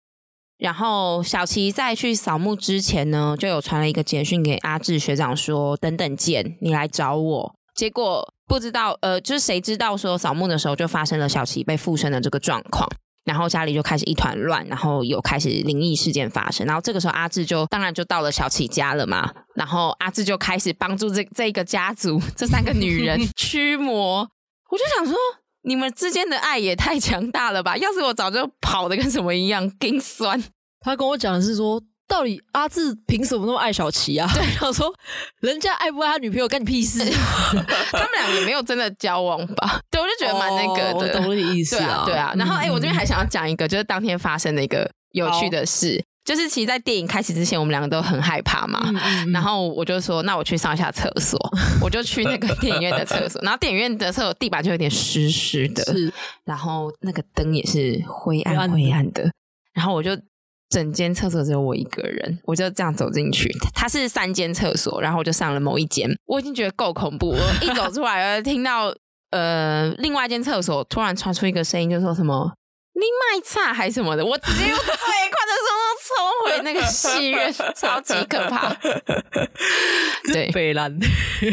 [0.58, 7.56] 然后小琪在去扫墓之前呢，就有传了一个简讯给阿志学长说，等等见，你来找我。
[7.76, 12.86] 结果不知道，呃，就是谁知道说扫墓的时候就发生了小琪被附身的这个状况。
[13.24, 16.66] 然后家里就开始一团乱，然后有开始灵异事件发生。
[16.66, 19.32] 然后这个时候阿志就当然就到了小琪家了嘛。
[19.56, 24.28] 然后阿志就开始帮助这这一个家族这三个女人 驱魔。
[24.70, 25.16] 我就想说，
[25.62, 27.78] 你们之间的爱也太强大了吧！
[27.78, 30.44] 要是我早就跑的跟什么一样， 心酸。
[30.82, 31.82] 他跟我讲的是说。
[32.12, 34.30] 到底阿志凭什么那么爱小琪啊？
[34.36, 34.94] 对， 我说
[35.40, 37.00] 人家爱不爱他女朋友，干你屁事？
[37.10, 39.80] 他们俩也没有真的交往吧？
[39.90, 42.04] 对，我就觉得蛮那个的，哦、我懂你意思啊。
[42.06, 42.34] 对啊。
[42.36, 48.92] 然后，哎、欸，我这边还想要讲一个，就是当天发生的一个有趣的事，就是其实，在电影开始之前，我们两个都很害怕嘛。
[49.32, 51.40] 然后我就说，那我去上一下厕所，
[51.82, 53.42] 我就去那个电影院的厕所。
[53.42, 56.12] 然后电影院的厕所地板就有点湿湿的，是。
[56.44, 59.32] 然后那个灯也是灰暗灰暗的。
[59.74, 60.12] 然后我就。
[60.72, 63.54] 整间厕所只有我一个人，我就这样走进去。
[63.76, 66.10] 它是三间厕所，然后我就上了某一间。
[66.26, 68.96] 我已经觉得够恐怖一走出来，我听到
[69.32, 72.54] 呃，另外一间厕所突然传出一个声音，就说什么
[72.96, 74.96] “你卖差还是什么的”，我直接用最快
[75.46, 76.16] 的速度冲
[76.58, 78.74] 回那个戏院，超级可怕。
[80.32, 80.98] 对， 北兰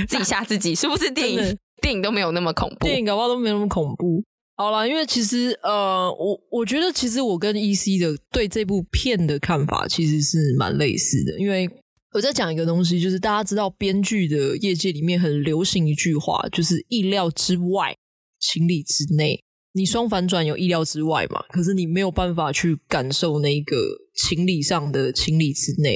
[0.09, 2.87] 自己吓自己，是不是电影电影都没有那么恐怖？
[2.87, 4.23] 电影搞不好都没有那么恐怖。
[4.59, 11.39] 好啦，因为其实呃，我我觉得其实我跟 EC 的对这部片的看法其实是蛮类似的。
[11.39, 11.71] 因为
[12.13, 17.97] 我在讲一个东西，就是大家知道编剧的业界里面很流行一句话，就是意料之外，
[18.41, 19.41] 情理之内。
[19.75, 21.41] 你双反转有意料之外嘛？
[21.51, 23.77] 可是你没有办法去感受那个
[24.17, 25.95] 情理上的情理之内。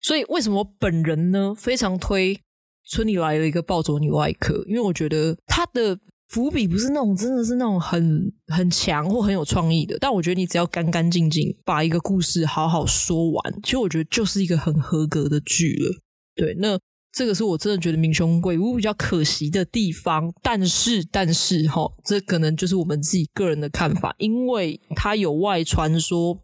[0.00, 2.40] 所以为什么本人呢非常推
[2.88, 4.64] 村里来了一个暴走女外科？
[4.66, 6.00] 因为我觉得他的。
[6.28, 16.02] 伏笔不是那种真的是那种很很强或很有创意的，但我觉得你只要干干净净把一个故事好好说完，其实我觉得就是一个很合格的剧了。
[16.34, 16.78] 对，那
[17.12, 20.32] 这个是我真的觉得《民雄鬼屋》比较可惜的地方。
[20.42, 26.38] 但是，但是齁，这可能就是我们自己个人的看法，因为它有外传说。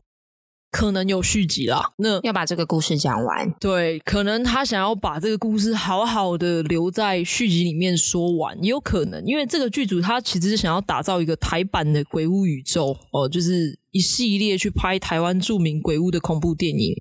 [0.75, 3.49] 可能有续集啦，那要把这个故事讲完。
[3.61, 17.01] 对，可能他想要把这个故事好好的留在续集里面说完，也有可能，因为这个剧组他其实是想要打造一个台版的鬼屋宇宙哦，就是一系列去拍台湾著名鬼屋的恐怖电影。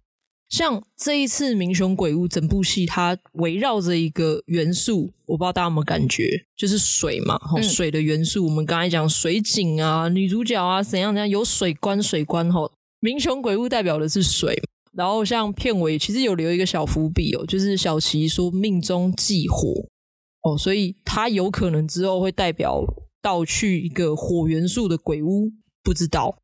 [0.49, 8.45] 像这一次《民雄鬼屋》整部戏，它围绕着一个元素，我不知道大家有没有感觉，就是水嘛，哦，水的元素。
[8.45, 12.71] 嗯、我们刚才讲水井啊，女主角啊，怎样怎样，有水关水关吼。
[13.03, 14.57] 民雄鬼屋代表的是水，
[14.93, 19.73] 然后像片尾其实有留一个小伏笔哦，就是小琪说命中忌火
[20.43, 22.81] 哦，所以他有可能之后会代表
[23.21, 25.51] 到去一个火元素的鬼屋，
[25.83, 26.37] 不知道。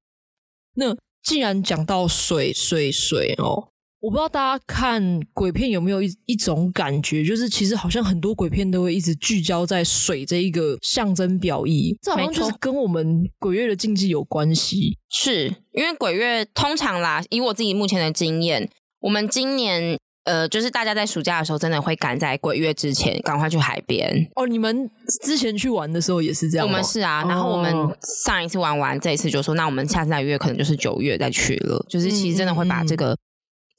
[0.74, 3.70] 那既然讲到水水水哦。
[4.02, 14.98] 我不知道大家看鬼片有没有一一种感觉，就是其实好像很多鬼片都会一直聚焦在水这一个象征表意，这好像就是跟我们鬼月的禁忌有关系。
[15.10, 18.70] 是因为鬼月通常啦，以我自己目前的经验，
[19.02, 24.10] 我们今年呃，就是大家在暑假的时候真的会赶在鬼月之前赶快去海边。
[24.36, 24.90] 哦，你们
[25.26, 26.66] 之前去玩的时候也是这样？
[26.66, 27.74] 我们是啊，然后我们
[28.26, 33.14] 上一次玩完，这一次就说，那我们下次再约可能就是九月再去了，就是其实真的会把这个。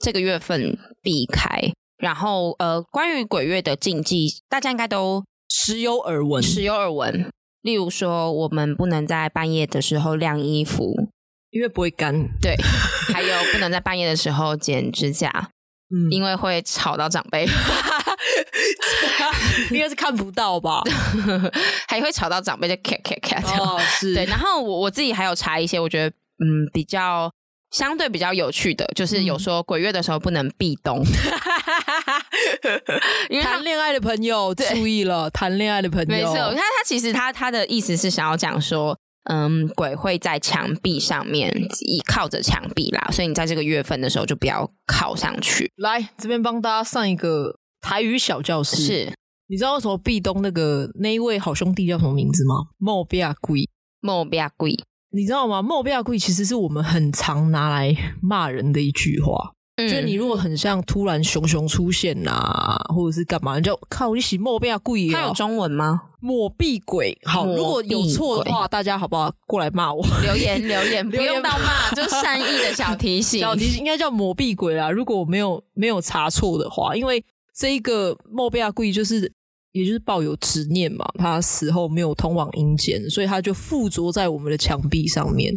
[0.00, 7.30] 这个月份避开，然后呃，关于鬼月的禁忌，大家应该都时有耳闻，时有耳闻。
[7.62, 11.10] 例如说，我们不能在半夜的时候晾衣服，
[11.50, 12.26] 因为不会干。
[12.40, 12.56] 对，
[13.12, 15.50] 还有不能在半夜的时候剪指甲，
[15.94, 17.46] 嗯，因为会吵到长辈。
[19.70, 20.82] 应该是看不到吧？
[21.86, 23.58] 还会吵到长辈，就咔咔咔。
[23.58, 24.14] 哦，是。
[24.14, 27.30] 对，然后我我自己还有查一些，我觉得嗯比较
[27.70, 31.02] 相对比较有趣的，就是有说鬼月的时候不能避冬。
[33.28, 36.34] 因为谈恋爱的朋友 注意了，谈恋爱的朋友，没错。
[36.34, 38.98] 他他其实他他的意思是想要讲说，
[39.30, 41.52] 嗯，鬼会在墙壁上面
[41.86, 45.70] 倚靠着墙壁啦，所以你在这个月份的时候就不要靠上去。
[45.76, 48.76] 来这边帮大家上一个台语小教室。
[48.76, 49.12] 是，
[49.46, 52.54] 你知道为什么壁咚那个那一位好兄弟叫什么名字吗？
[52.78, 53.68] 莫比亚贵，
[54.00, 54.76] 莫比亚贵，
[55.12, 55.60] 你知道吗？
[55.60, 59.52] 莫比亚贵其实是我们很常拿来骂人的一句话。
[59.76, 65.08] 就你如果很像突然熊熊出现呐、啊，或者是干嘛，你就靠你洗莫比亚贵。
[65.08, 66.02] 他有中文吗？
[66.20, 67.18] 抹壁鬼。
[67.24, 70.04] 好，如果有错的话，大家好不好过来骂我？
[70.22, 73.40] 留言留言， 不用到骂，就善意的小提醒。
[73.42, 74.90] 小提醒应该叫抹壁鬼啦。
[74.90, 77.24] 如果我没有没有查错的话，因为
[77.56, 79.32] 这一个莫比亚贵就是，
[79.72, 85.54] 也就是抱有执念嘛，他死后没有通往阴间，所以他就附着在我们的墙壁上面。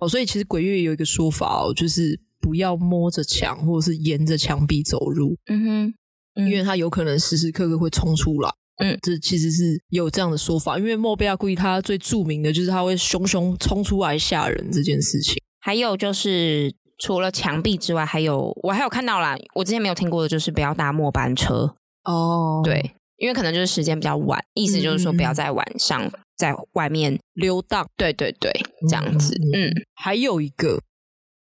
[0.00, 2.20] 哦，所以其实鬼月有一个说法哦，就是。
[2.42, 5.36] 不要摸着墙，或者是沿着墙壁走路。
[5.50, 5.94] 嗯哼，
[6.36, 8.50] 嗯，因为他有可能时时刻刻会冲出来。
[8.78, 10.78] 嗯，这其实是有这样的说法。
[10.78, 15.34] 因为莫比亚贵他最著名的就是他会熊熊冲出来吓人这件事情。
[15.60, 21.74] 还有就是除了墙壁之外，还有我还有看到啦，我之前没有听过的就是不要搭末班车。
[22.04, 27.86] 哦，对，因为可能就是时间比较晚，意思就是说不要在晚上在外面溜达。
[27.96, 28.50] 对对对，
[28.88, 29.36] 这样子。
[29.52, 30.80] 嗯，嗯，还有一个。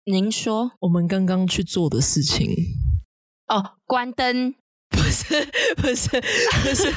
[0.05, 2.47] 您说我们刚刚去做的事情
[3.47, 4.53] 哦，关灯
[4.89, 5.43] 不是
[5.75, 6.07] 不是
[6.61, 6.91] 不是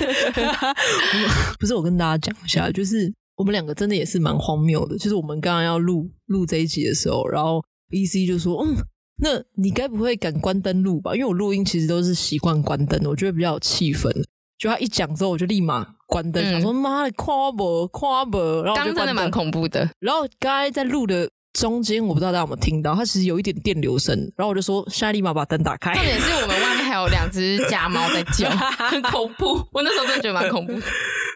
[1.58, 4.98] 不是， 我跟大家讲一下，就是我们两个真的也是蛮荒谬的。
[4.98, 8.76] 就是我们刚刚要录录这一集的时候，然后 EC 就说：“嗯，
[9.22, 11.14] 那你该不会敢关灯录吧？
[11.14, 14.12] 因为我录音其实都是习惯关灯的，我觉得比较有气氛。”
[14.58, 19.88] 就他一讲之后，我就立马关灯，想、嗯、说：“妈的，夸博夸博？”然后刚真的蛮恐怖的。
[20.00, 21.30] 然后刚才在录的。
[21.54, 25.92] 中间我不知道大家有没有听到，它其实有一点电流声，然后我就说现在立马把灯打开。
[25.92, 29.66] 重点是我们外面还有两只家猫在叫，很 恐怖。
[29.72, 30.82] 我那时候真的觉得蛮恐怖的。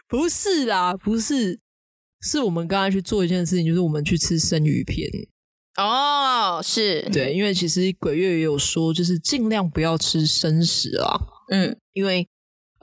[0.07, 1.59] 不是啦，不是，
[2.21, 5.09] 是我们刚才去做一件事情，就是我们去吃生鱼片。
[5.75, 11.19] 哦，是对，因为其实鬼月也有说，就是尽量不要吃生食啊。
[11.49, 12.25] 嗯，因为。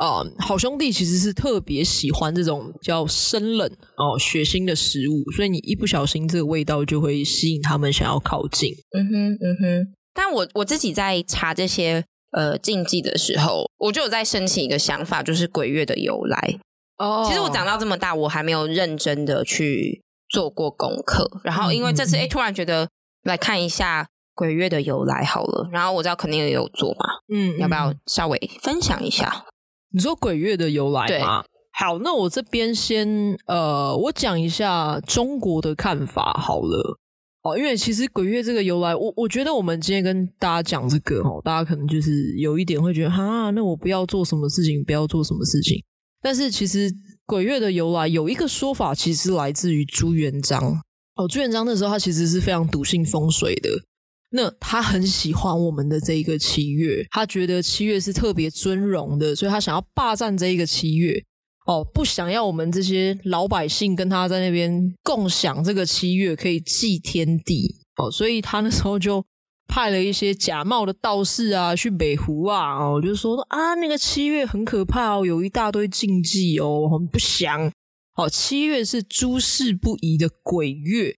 [0.01, 8.73] 啊、uh，好兄弟其实是特别喜欢这种比较生冷哦、血腥的食物，所以你一不小心，这个味道就会吸引他们想要靠近。
[8.97, 9.95] 嗯哼，嗯哼。
[10.15, 16.59] 但我我自己在查这些呃禁忌的时候，我就有在申请一个想法，就是鬼月的由来。
[16.97, 21.31] 哦、oh，其实我长到这么大，我还没有认真的去做过功课。
[21.45, 22.89] 然后因为这次哎、嗯，突然觉得
[23.25, 25.69] 来看一下鬼月的由来好了。
[25.71, 29.45] 然后我知道肯定也有做嘛，嗯，要不要稍微分享一下？
[29.93, 31.43] 你说鬼月的由来吗？
[31.73, 33.09] 好，那我这边先
[33.47, 36.99] 呃，我讲一下中国的看法好了。
[37.43, 45.83] 哦，因为其实鬼月这个由来，我我觉得我们今天跟大家讲这个哦，大家可能就是有一点会觉得哈，那我不要做什么事情，不要做什么事情。
[46.23, 46.93] 但是其实
[47.25, 50.83] 鬼月的由来有一个说法，其实来自于朱元璋。
[51.17, 53.71] 哦，朱元璋那时候他其实是非常笃信风水的。
[54.33, 61.21] 那他很喜欢我们的这一个七月，他觉得七月是特别尊荣的，所以他想要霸占这一个七月，
[61.67, 69.25] 哦，不想要我们这些老百姓跟他在那边共享这个七月，可以祭天地，哦，所以他那时候就
[69.67, 77.69] 派了一些假冒的道士啊去北湖啊，哦，就说啊，那个七月很可怕哦，有一大堆禁忌哦，很不祥，
[78.17, 81.17] 哦，七月是诸事不宜的鬼月。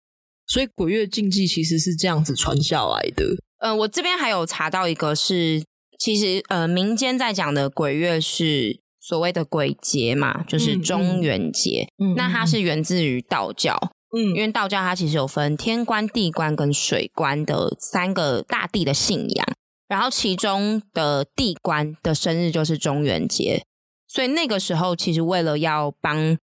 [0.53, 3.25] 所以鬼月禁忌其实是这样子传下来的。
[3.61, 5.65] 呃，我这边还有查到一个是，
[5.99, 11.89] 其实呃民间在讲的鬼月是所谓的鬼节嘛，就是中元节。
[11.97, 13.79] 嗯，那它是源自于道教。
[14.15, 19.47] 嗯，因为道教它其实有分天官、地官跟水官的三个大地的信仰，
[19.89, 23.65] 然后其中的地官的生日就是中元节，
[24.07, 26.37] 所以那个时候其实为了要帮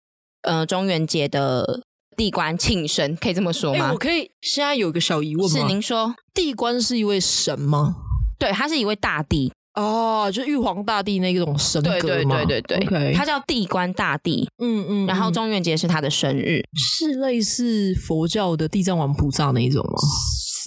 [0.42, 1.82] 呃中元节的。
[2.16, 3.86] 地官庆生，可以这么说吗？
[3.86, 5.58] 欸、我可以现在有个小疑问吗？
[5.58, 7.96] 是您说，地官是一位神吗？
[8.38, 11.90] 对，他是一位大帝哦，就是玉皇大帝那种神格？
[11.90, 13.14] 对对对对对，okay.
[13.14, 14.48] 他叫地官大帝。
[14.58, 19.98] 嗯嗯，然后中元节是他的生日，是类似佛教的地藏王菩萨那一种吗？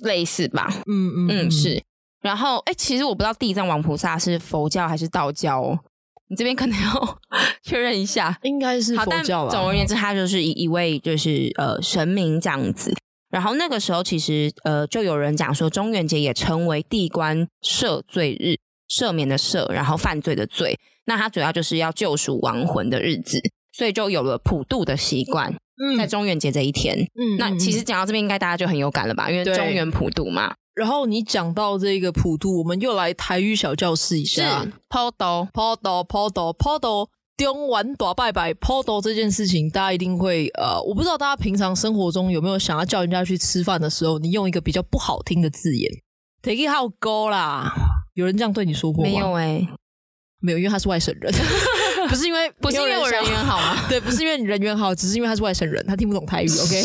[0.08, 0.68] 类似吧。
[0.88, 1.82] 嗯嗯嗯，是。
[2.22, 5.80] 然后，哎，其实我不知道地藏王菩萨是佛教还是道教哦，
[6.30, 7.20] 你这边可能要
[7.64, 9.52] 确认一下，应该是佛教吧。
[9.52, 12.94] 总而言之，他就是一一位就是呃神明这样子。
[13.30, 18.58] 然后那个时候，其实呃就有人讲说，中元节也称为地官赦罪日，
[18.90, 20.80] 赦免的赦，然后犯罪的罪。
[21.06, 23.42] 那它主要就是要救赎亡魂的日子，
[23.74, 25.56] 所以就有了普渡的习惯。
[25.82, 29.32] 嗯，在中元节这一天，嗯，那其实讲到这边，应该大家就很有感了吧？
[29.32, 30.54] 因为中元普渡嘛。
[30.76, 34.64] 然后你讲到这个普渡，我们又来台语小教室一下。
[34.64, 45.92] 是，普渡，普渡，普渡，普渡，中元大拜拜，普渡这件事情，大家一定会呃，我不知道大家平常生活中有没有想要叫人家去吃饭的时候，你用一个比较不好听的字眼
[46.42, 47.74] ，take it how go 啦，
[48.14, 49.10] 有人这样对你说过吗？
[49.10, 49.70] 没有哎、欸，
[50.40, 51.34] 没有，因为他是外省人。
[52.10, 53.86] 不是因为不是因为我人缘好吗？
[53.88, 56.48] 对，不是因为你人缘好，只是因为他是外省人，他听不懂台语。
[56.50, 56.84] OK，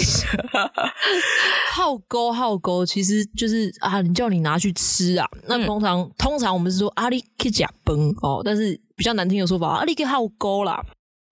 [1.73, 5.27] 好勾好勾，其实就是啊，你叫你拿去吃啊。
[5.49, 10.85] 那通常、嗯、通常我们是说阿里克甲崩哦，但是比较难听的说法，阿里克好勾啦。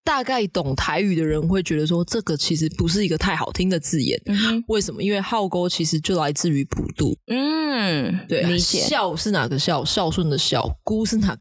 [0.03, 4.19] 大概懂台语的人会觉得说，这个其实不是一个太好听的字眼。
[4.67, 5.03] 为什么？
[5.03, 7.15] 因为好勾其实就来自于普渡。
[7.27, 8.81] 嗯，对，理解。
[8.81, 9.85] 孝是哪个孝？
[9.85, 10.67] 孝顺的孝。
[10.83, 11.41] 姑是哪个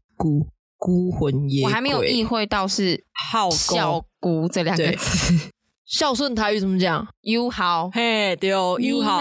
[0.80, 1.12] 孤？
[1.12, 5.50] 魂野鬼，我还没有意会到是“好孝姑”这两个字。
[5.86, 9.18] 孝顺台语怎么讲？？You 好，嘿，对哦，友好，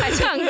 [0.00, 0.44] 还唱歌。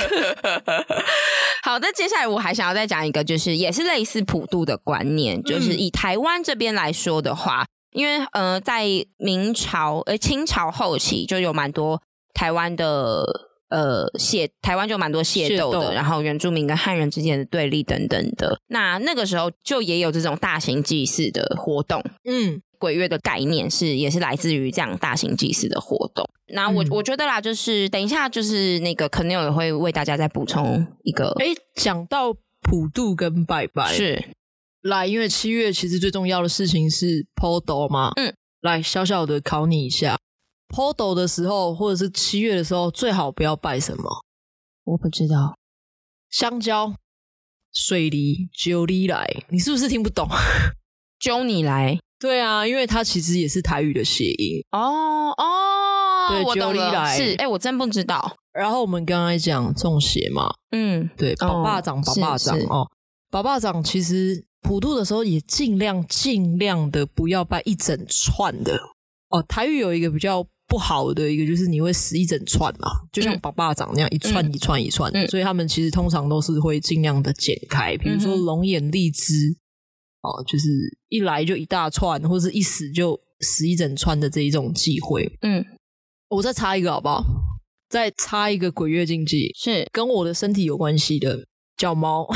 [1.64, 12.00] 好的，接下来我还想要再讲一个，就是也是类似普渡的观念，嗯、就是以台湾这边来说的话，因为呃，在明朝呃清朝后期就有蛮多
[12.32, 13.51] 台湾的。
[13.72, 18.60] 呃，械台湾就蛮多械斗的，然后原住民跟汉人之间的对立等等的。
[18.66, 22.04] 那那个时候就也有这种大型祭祀的活动。
[22.24, 26.28] 嗯，鬼月的概念是也是来自于这样大型祭祀的活动。
[26.48, 31.34] 那我、嗯、我觉得啦，就是等一下就是那个肯定也会为大家再补充一个。
[31.38, 34.22] 哎，讲到普渡跟拜拜是
[34.82, 38.10] 来，因为七月其实最重要的事情是普渡嘛。
[38.16, 40.18] 嗯，来小小的考你一下。
[40.74, 44.24] 普渡的时候，或者是七月的时候，最好不要拜什么？
[44.84, 45.54] 我不知道。
[46.30, 46.94] 香蕉、
[47.74, 50.26] 水梨、揪你来，你是不是听不懂？
[51.20, 51.98] 揪你来？
[52.18, 54.64] 对啊，因为它其实也是台语的谐音。
[54.70, 57.06] 哦哦，对，我懂了。
[57.14, 58.34] 是，哎，我真不知道。
[58.52, 62.90] 然后我们刚才讲中邪嘛，嗯，对，宝爸掌，宝爸掌哦，
[63.30, 68.78] 宝爸掌其实普渡的时候也尽量尽量的不要拜一整串的
[69.28, 69.42] 哦。
[69.42, 70.46] 台语有一个比较。
[70.72, 79.54] 不好的一个就是你会死一整串嘛，就像宝霸掌那样一串一串一串，嗯、所以他们其实通常都是会尽量的剪开，比如说龙眼荔枝，
[80.22, 80.70] 哦、嗯，就是
[81.10, 85.30] 一来就一大串，或者是一死就死一整串的这一种忌讳。
[85.42, 85.62] 嗯，
[86.30, 87.22] 我再插一个好不好？
[87.90, 91.46] 再插一个鬼月禁忌，是跟我的身体有关系的，
[91.76, 92.26] 叫猫。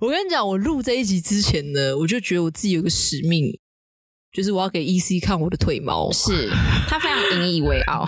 [0.00, 3.58] 我跟你讲，我录这一集之前呢，我就觉得我自己有个使命。
[4.32, 6.50] 就是我要给 EC 看我的腿毛， 是
[6.88, 8.06] 他非常引以为傲，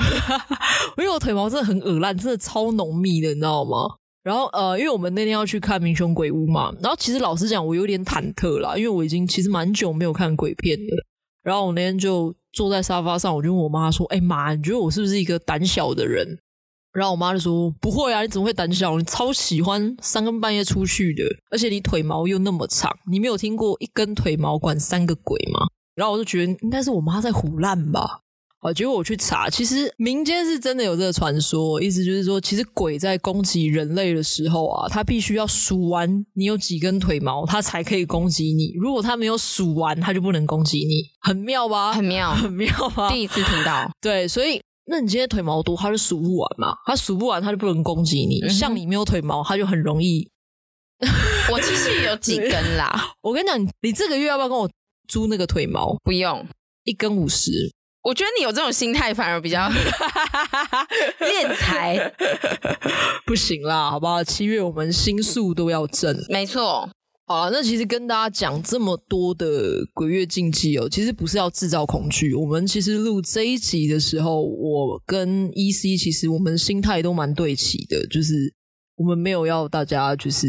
[0.99, 3.87] 因为我腿毛真的很恶烂，真的超浓密的，你知道吗？
[4.25, 10.93] 然后呃，因为我们那天要去看《民雄鬼屋》嘛，然后其实老实讲，我有点忐忑啦，因为我已经其实蛮久没有看鬼片的。
[11.43, 16.39] 然后我那天就坐在沙发上，我就问我妈说：“哎妈，你觉得我是不是一个胆小的人？”
[16.93, 18.99] 然后我妈就说：“不会啊，你怎么会胆小？
[18.99, 25.61] 你超喜欢三更半夜出去的，而且你腿毛又那么长，你没有听过一根腿毛管三个鬼吗？”
[25.99, 28.21] 然后我就觉得应该是我妈在胡烂吧，
[28.61, 38.73] 啊，结果我去查，其实民间是真的有这个传说，意思就是说，其实鬼在攻击人类的时候啊，他必须要数完你有几根腿毛，他才可以攻击你。
[38.81, 41.93] 如果他没有数完，他就不能攻击你，很妙吧？
[41.93, 43.11] 很妙， 很妙吧？
[43.11, 43.91] 第一次听到。
[44.01, 48.41] 对，所以那你今天腿毛多，他就数不完嘛，他数不完，他就不能攻击你。
[48.43, 50.31] 嗯、像你没有腿毛，他就很容易。
[51.51, 52.93] 我其实也有几根啦，
[53.23, 54.69] 我跟你讲，你这个月要不要跟我？
[55.09, 56.47] 租那个腿毛不用，
[56.85, 57.73] 一根五十。
[58.05, 59.69] 我觉得你有这种心态反而比较
[61.21, 62.15] 练财，
[63.27, 64.23] 不行啦，好不好？
[64.23, 66.89] 七月我们心术都要正，没错。
[67.27, 72.33] 好，那其实跟大家讲这么多的鬼月禁忌哦，其实不是要制造恐惧。
[72.33, 78.55] 我们其实录这一集的时候，我跟 EC 其实我们心态都蛮对齐的，就是。
[78.99, 80.47] 我们没有要大家就是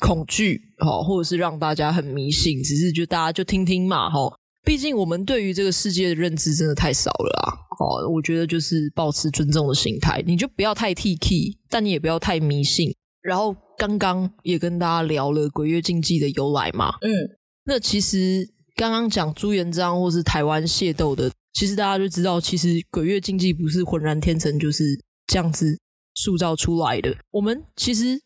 [0.00, 4.18] 恐惧，哈，或者是让大家很迷信，只是就大家就听听嘛，哈。
[4.64, 12.94] 毕竟我们对于这个世界的认知真的太少了啊，哦，我觉得就是保持尊重的心态，你就不要太 T K，但你也不要太迷信。
[13.22, 17.10] 然后刚刚也跟大家聊了鬼月禁忌的由来嘛，嗯，
[17.64, 24.84] 那其实刚刚讲朱元璋或是台湾械斗的，其实大家就知道，其实鬼月禁忌不是浑然天成就是
[25.26, 25.78] 这样子。
[26.14, 27.16] 塑造出来的。
[27.30, 28.20] 我们其实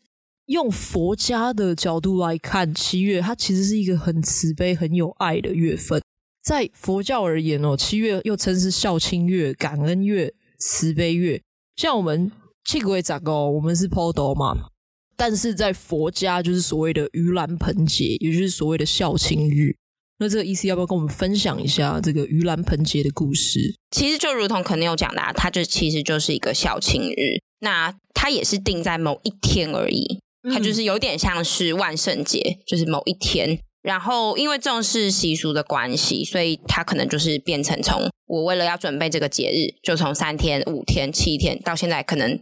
[0.45, 6.01] 用佛家的角度来看，七月它其实是一个很慈悲、很有爱的月份。
[6.43, 11.41] 在佛教而言哦，七月又称是孝亲月、感恩月、慈悲月。
[11.75, 12.31] 像我们
[12.63, 14.69] 七鬼咋个，我们是剖斗嘛。
[15.17, 19.75] 但是在佛家就是所谓的盂兰盆节，也就是所谓的孝亲日。
[20.19, 23.75] 那这个意思要不要跟我们分享一下这个盂兰盆节的故事？
[23.91, 27.41] 其实就如同 Kennel 讲的，它就其实就是一个孝亲日。
[27.59, 30.19] 那它也是定在某一天而已，
[30.53, 33.59] 它就是有点像是万圣节，就是某一天。
[33.81, 42.39] 然后因为重视习俗的关系，所以它可能就是变成从我为了要准备这个节日，就从三天、五天、七天，到现在可能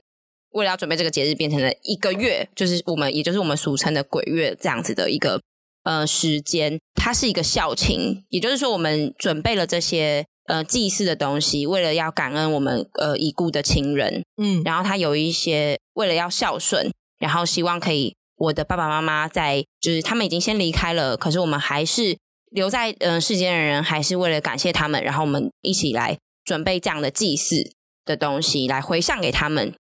[0.52, 5.42] 为了要准备这个节日，变成了一个月，就是我们也就是我们俗称的鬼月这样子的一个。
[5.84, 22.18] 呃，时间它是一个孝亲，也就是说，我们准备了这些呃祭祀的东西，为了要感恩我们呃已故的亲人，嗯，然后他有一些为了要孝顺，然后希望可以我的爸爸妈妈在，就是他们已经先离开了，可是我们还是
[22.52, 27.72] 留在呃世间的人，还是为了感谢他们，然后我们一起来准备这样的祭祀
[28.06, 29.74] 的东西来回向给他们。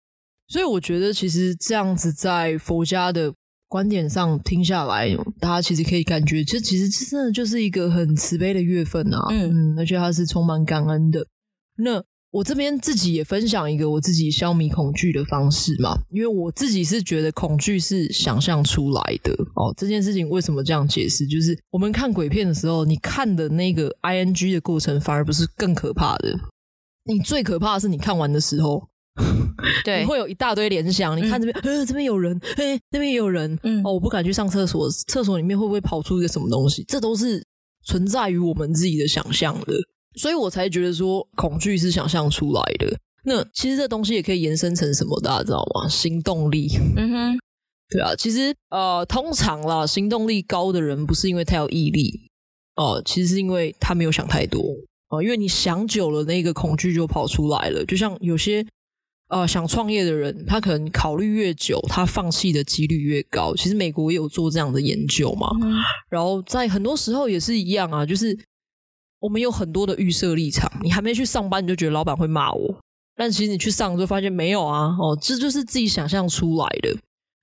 [0.48, 3.34] 所以我觉得，其实这样子在佛家的。
[3.74, 5.10] 观点上听下来，
[5.40, 11.26] 大家其实可以感觉，这其实真的就是一个很慈悲的月份啊，嗯，嗯，而且它是充满感恩的。
[11.78, 12.00] 那
[12.30, 19.74] 我这边自己也分享一个我自己消弭恐惧的方式嘛，因为我自己是觉得恐惧是想象出来的哦。
[19.76, 21.26] 这件事情为什么这样解释？
[21.26, 26.38] 就是我们看鬼片的时候，你看的那个 ing 的过程反而不是更可怕的，
[27.06, 28.88] 你最可怕的是你看完的时候。
[29.86, 31.16] 对，你会有一大堆联想。
[31.16, 33.58] 你看这边，嗯、呃，这边有人，哎，那边也有人。
[33.64, 36.84] 嗯，哦，我不敢去上厕所，厕所里面会不会跑出一个什么东西？
[36.88, 37.46] 这都是
[37.86, 39.74] 存在于我们自己的想象的，
[40.16, 42.98] 所以我才觉得说恐惧是想象出来的。
[43.26, 45.20] 那其实这东西也可以延伸成什么？
[45.22, 45.88] 大家知道吗？
[45.88, 46.70] 行动力。
[46.98, 47.40] 嗯哼，
[47.90, 52.32] 对啊，其实呃，通常啦，行动力高的人不是因为他有毅力
[52.76, 54.60] 哦、呃，其实是因为他没有想太多
[55.10, 58.66] 哦、呃，因为你想久了，那个恐惧就跑出来了，就像有些。
[59.34, 63.56] 呃，想创业的人，他可能考虑越久，他放弃的几率越高。
[63.56, 65.50] 其实美国也有做这样的研究嘛。
[65.64, 65.74] 嗯、
[66.08, 68.38] 然后在很多时候也是一样啊，就是
[69.20, 70.72] 我们有很多的预设立场。
[70.84, 72.78] 你还没去上班，你就觉得老板会骂我，
[73.16, 74.96] 但其实你去上就发现没有啊。
[75.00, 76.96] 哦，这就是自己想象出来的。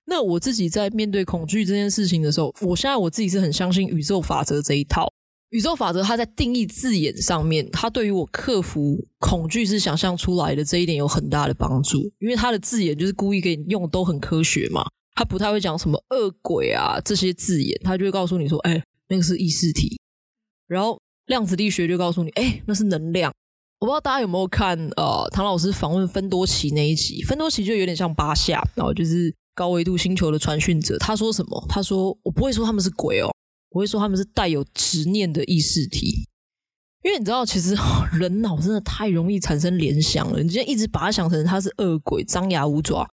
[0.05, 5.11] 那我自己在面对恐惧这件事情的时候，我现在我自己是很相信宇宙法则这一套。
[5.51, 11.99] 宇宙法则，它在定义字眼上面，它对于我克服恐惧是想象出来的这一点有很大的帮助。
[12.19, 14.85] 因为它的字眼就是故意给你用，都很科学嘛。
[15.13, 19.99] 它不太会讲什么恶鬼啊这些字眼，它就会告诉你说：“哎，那个是意识体。”
[20.67, 23.29] 然后量子力学就告诉你：“哎，那是能量。”
[23.79, 30.97] 我不知道大家有没有看呃唐老师访问芬多奇那一集，芬多奇就有点像巴夏，然后就是高维度星球的传讯者。
[30.97, 31.65] 他说什么？
[31.67, 33.29] 他说：“我不会说他们是鬼哦。”
[33.71, 36.27] 我会说他们是带有执念的意识体，
[37.03, 37.73] 因为你知道，其实
[38.19, 40.43] 人脑真的太容易产生联想了。
[40.43, 43.07] 你今天一直把它想成它是恶鬼、张牙舞爪，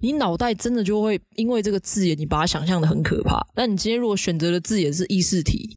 [0.00, 3.46] 你脑袋真的就会因为这个字眼，你把它想象的很可怕。
[3.54, 5.76] 但你今天如果选择的字眼是意识体，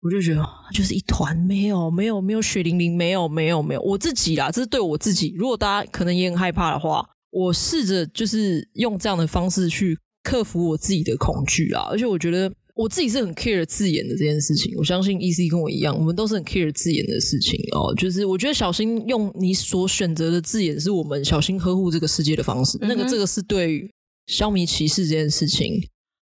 [0.00, 0.42] 我就觉得
[0.72, 3.82] 就是一团没有、没有、没有血淋淋，没有、没有、没有。
[3.82, 5.34] 我自己啦，这是对我自己。
[5.36, 12.50] 如果大家可能也很害怕的话，我试着就是用这样的方式去克服我自己的恐惧啊，而且我觉得。
[12.74, 17.94] 我自己是很 care 字眼的这件事情，我相信 EC 跟我一样，我们都是很 care 字眼的事情哦。
[17.94, 22.78] 就是我觉得小心用你所选择的字眼，是我们小心呵护这个世界的方式。
[22.80, 23.90] 嗯、那个这个是对
[24.26, 25.80] 消弭歧视这件事情。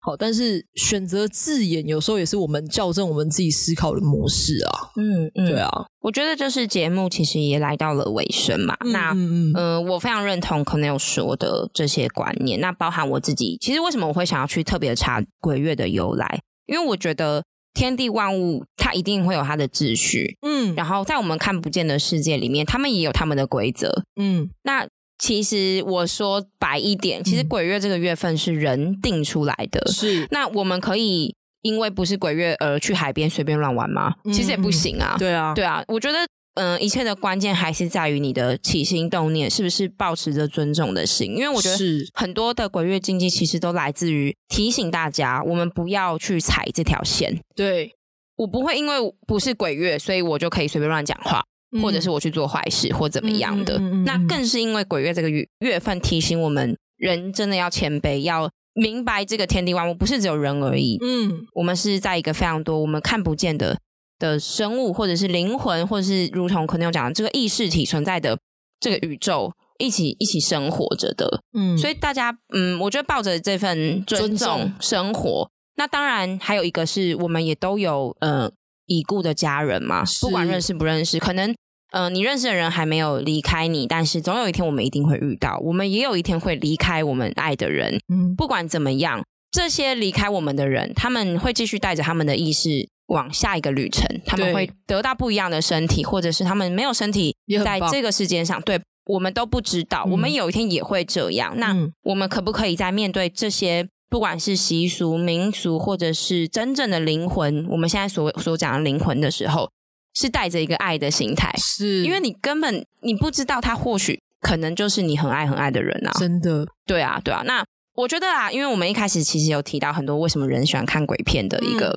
[0.00, 4.90] 好，但是选择字眼有时候也是我们校正我们自己思考的模式啊。
[4.96, 5.68] 嗯嗯，对啊，
[6.00, 8.76] 我觉得就是节目其实也来到了尾声嘛。
[8.84, 12.60] 嗯、那嗯嗯、呃，我非常认同 Kennel 说的这些观念。
[12.60, 16.40] 那包含我自己，其实为什么我会想要去特别查鬼月的由来？
[16.66, 17.42] 因为我觉得
[17.74, 20.38] 天地万物它一定会有它的秩序。
[20.42, 24.04] 嗯，然后在我们看不见的世界里面，他们也有他们的规则。
[24.14, 24.86] 嗯，那。
[25.18, 29.90] 其实我说白一点，其实鬼月这个月份是人定出来的。
[29.90, 34.14] 是，那我们可以因为不是鬼月而去海边随便乱玩吗？
[34.32, 35.16] 其实也不行啊。
[35.18, 35.82] 对啊，对啊。
[35.88, 36.18] 我觉得，
[36.54, 41.34] 嗯、呃，一切的关键还是在于你的起心动念是不是保持着尊重的心。
[41.36, 41.76] 因为我觉得
[42.14, 47.40] 很多的鬼月禁忌其实都来自于提醒大家，我们不要去踩这条线。
[47.56, 47.92] 对，
[48.36, 48.94] 我不会因为
[49.26, 51.42] 不是鬼月，所以我就可以随便乱讲话。
[51.82, 60.98] 或者是我去做坏事或怎么样的，嗯、那更是因为鬼月这个月月份提醒我们，人真的要谦卑，要明白这个天地万物不是只有人而已。
[61.02, 63.78] 嗯，我们是在一个非常多我们看不见的
[64.18, 68.38] 的生物，或者是灵魂，或者是如同 Kennel 讲的这个意识体存在的
[68.80, 71.42] 这个宇宙，一起一起生活着的。
[71.52, 75.50] 嗯，所以大家嗯，我觉得抱着这份尊重生活。
[75.76, 78.50] 那当然还有一个是我们也都有呃
[78.88, 81.54] 已故的家人嘛，不管认识不认识，可能
[81.92, 88.00] 呃你认识的人还没有离开你，但是总有一天我们一定会遇到，我们也有一天会离开我们爱的人。
[88.12, 89.22] 嗯，不管怎么样。
[89.50, 94.06] 这些离开我们的人，他们会继续带着他们的意识往下一个旅程。
[94.26, 97.34] 他们会得到不一样的身体，或者是他们没有身体，
[97.64, 100.04] 在这个世界上，对，我们都不知道。
[100.04, 101.54] 嗯、我们有一天也会这样。
[101.56, 109.70] 那我们可不可以在面对这些，不管是习俗、民俗，或者是真正的灵魂，我们现在所所讲的灵魂的时候，
[110.14, 111.54] 是带着一个爱的心态？
[111.58, 116.12] 是，因为你根本你不知道，他或许可能就是你很爱很爱的人啊！
[116.18, 117.64] 真的，对啊，对啊，那。
[117.94, 121.92] 我觉得啊，因为我们一开始其实有提到很多为什么人喜欢看鬼片的一个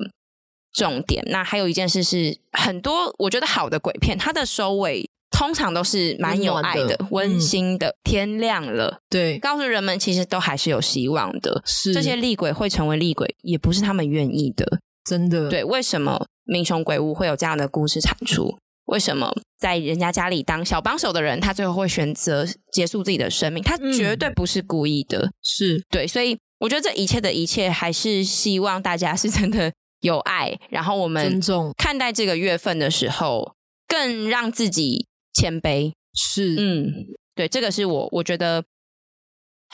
[0.72, 1.22] 重点。
[1.26, 7.92] 嗯、那还有一件事是，很多我觉得好的鬼片，它的收尾通常都是蛮有爱的、温、嗯、馨的。
[8.04, 11.62] 天亮了，对，告诉人们其实都还是有希望的。
[11.64, 14.80] 是这些厉鬼会成为厉鬼，也不是他们愿意的。
[15.04, 18.56] 真的，对，为什么民雄鬼屋会有这样的故事产出？
[18.86, 23.62] 为什么在人家家里当小帮手的人，他最后会选择结束自己的生命？
[23.62, 26.06] 他绝对不是故意的，嗯、是对。
[26.06, 33.54] 所以我觉得这一切的一切，还是希望大家是真的有爱，然后我们尊重看待这个月份的时候，
[33.88, 35.92] 更让自己谦卑。
[36.14, 36.92] 是，嗯，
[37.34, 38.62] 对，这个是我我觉得。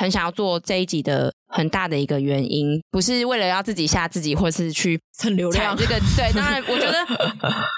[0.01, 5.77] 很想要做这一集的很大的一个原因，不是为了要自己吓自己，或是去蹭流量。
[5.77, 7.05] 这个 对，当然我觉得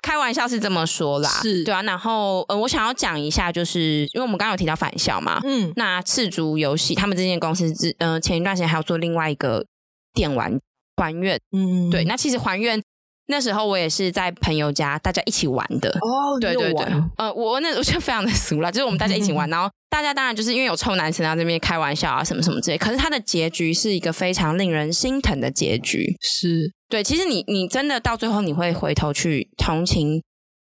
[0.02, 1.80] 开玩笑是这么说啦，是对啊。
[1.80, 9.64] 然后呃，我想要讲一下，就是因为我们刚刚有提到返校嘛，嗯，那赤足游戏他们这间公司之呃前一段时间还有做另外一个
[10.12, 10.60] 电玩
[10.98, 12.82] 还愿，嗯，对，那其实还愿。
[13.30, 16.38] 那时候我也是在朋友家，大家一起玩的哦。
[16.40, 22.76] 对对对，呃，我那我就非常的俗了，就是我们大家一起玩， 然后大家当然就是因为有臭男生啊，这边开玩笑啊，什么什么之类。
[22.76, 27.02] 可是他的结局是一个非常令人心疼的结局，是对。
[27.02, 30.22] 其实你你真的到最后你会回头去同情，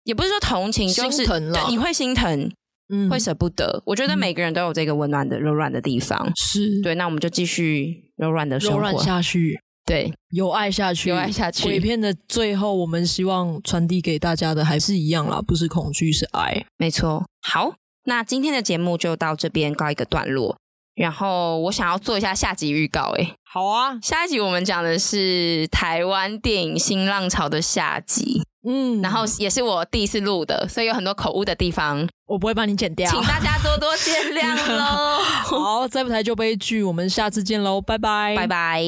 [0.03, 1.25] 也不是说同情，就是
[1.69, 2.51] 你会心疼，
[2.93, 3.81] 嗯，会舍不得。
[3.87, 6.93] 我觉得每个人都有这个温暖的柔软的地方，是对。
[6.95, 9.59] 那我们就继续柔软的生活柔软下去。
[9.85, 11.63] 对，有爱下去，有爱下去。
[11.63, 16.65] 鬼片的最后，我们希望传递给大家的还是一样啦，不是恐惧，是爱。
[16.77, 17.25] 没错。
[17.41, 17.73] 好，
[18.05, 20.57] 那今天的节目就到这边告一个段落。
[20.95, 23.33] 然后我想要做一下下集预告，哎。
[23.43, 28.43] 好啊，下一集我们讲的是台湾电影新浪潮的下集。
[28.65, 35.19] 嗯，然后也是我第一次录的，所以有很多口误的地方，我不会帮你剪掉，请大家多多见谅喽。
[35.45, 38.81] 好，再不台就悲剧，我们下次见喽，拜拜，拜拜。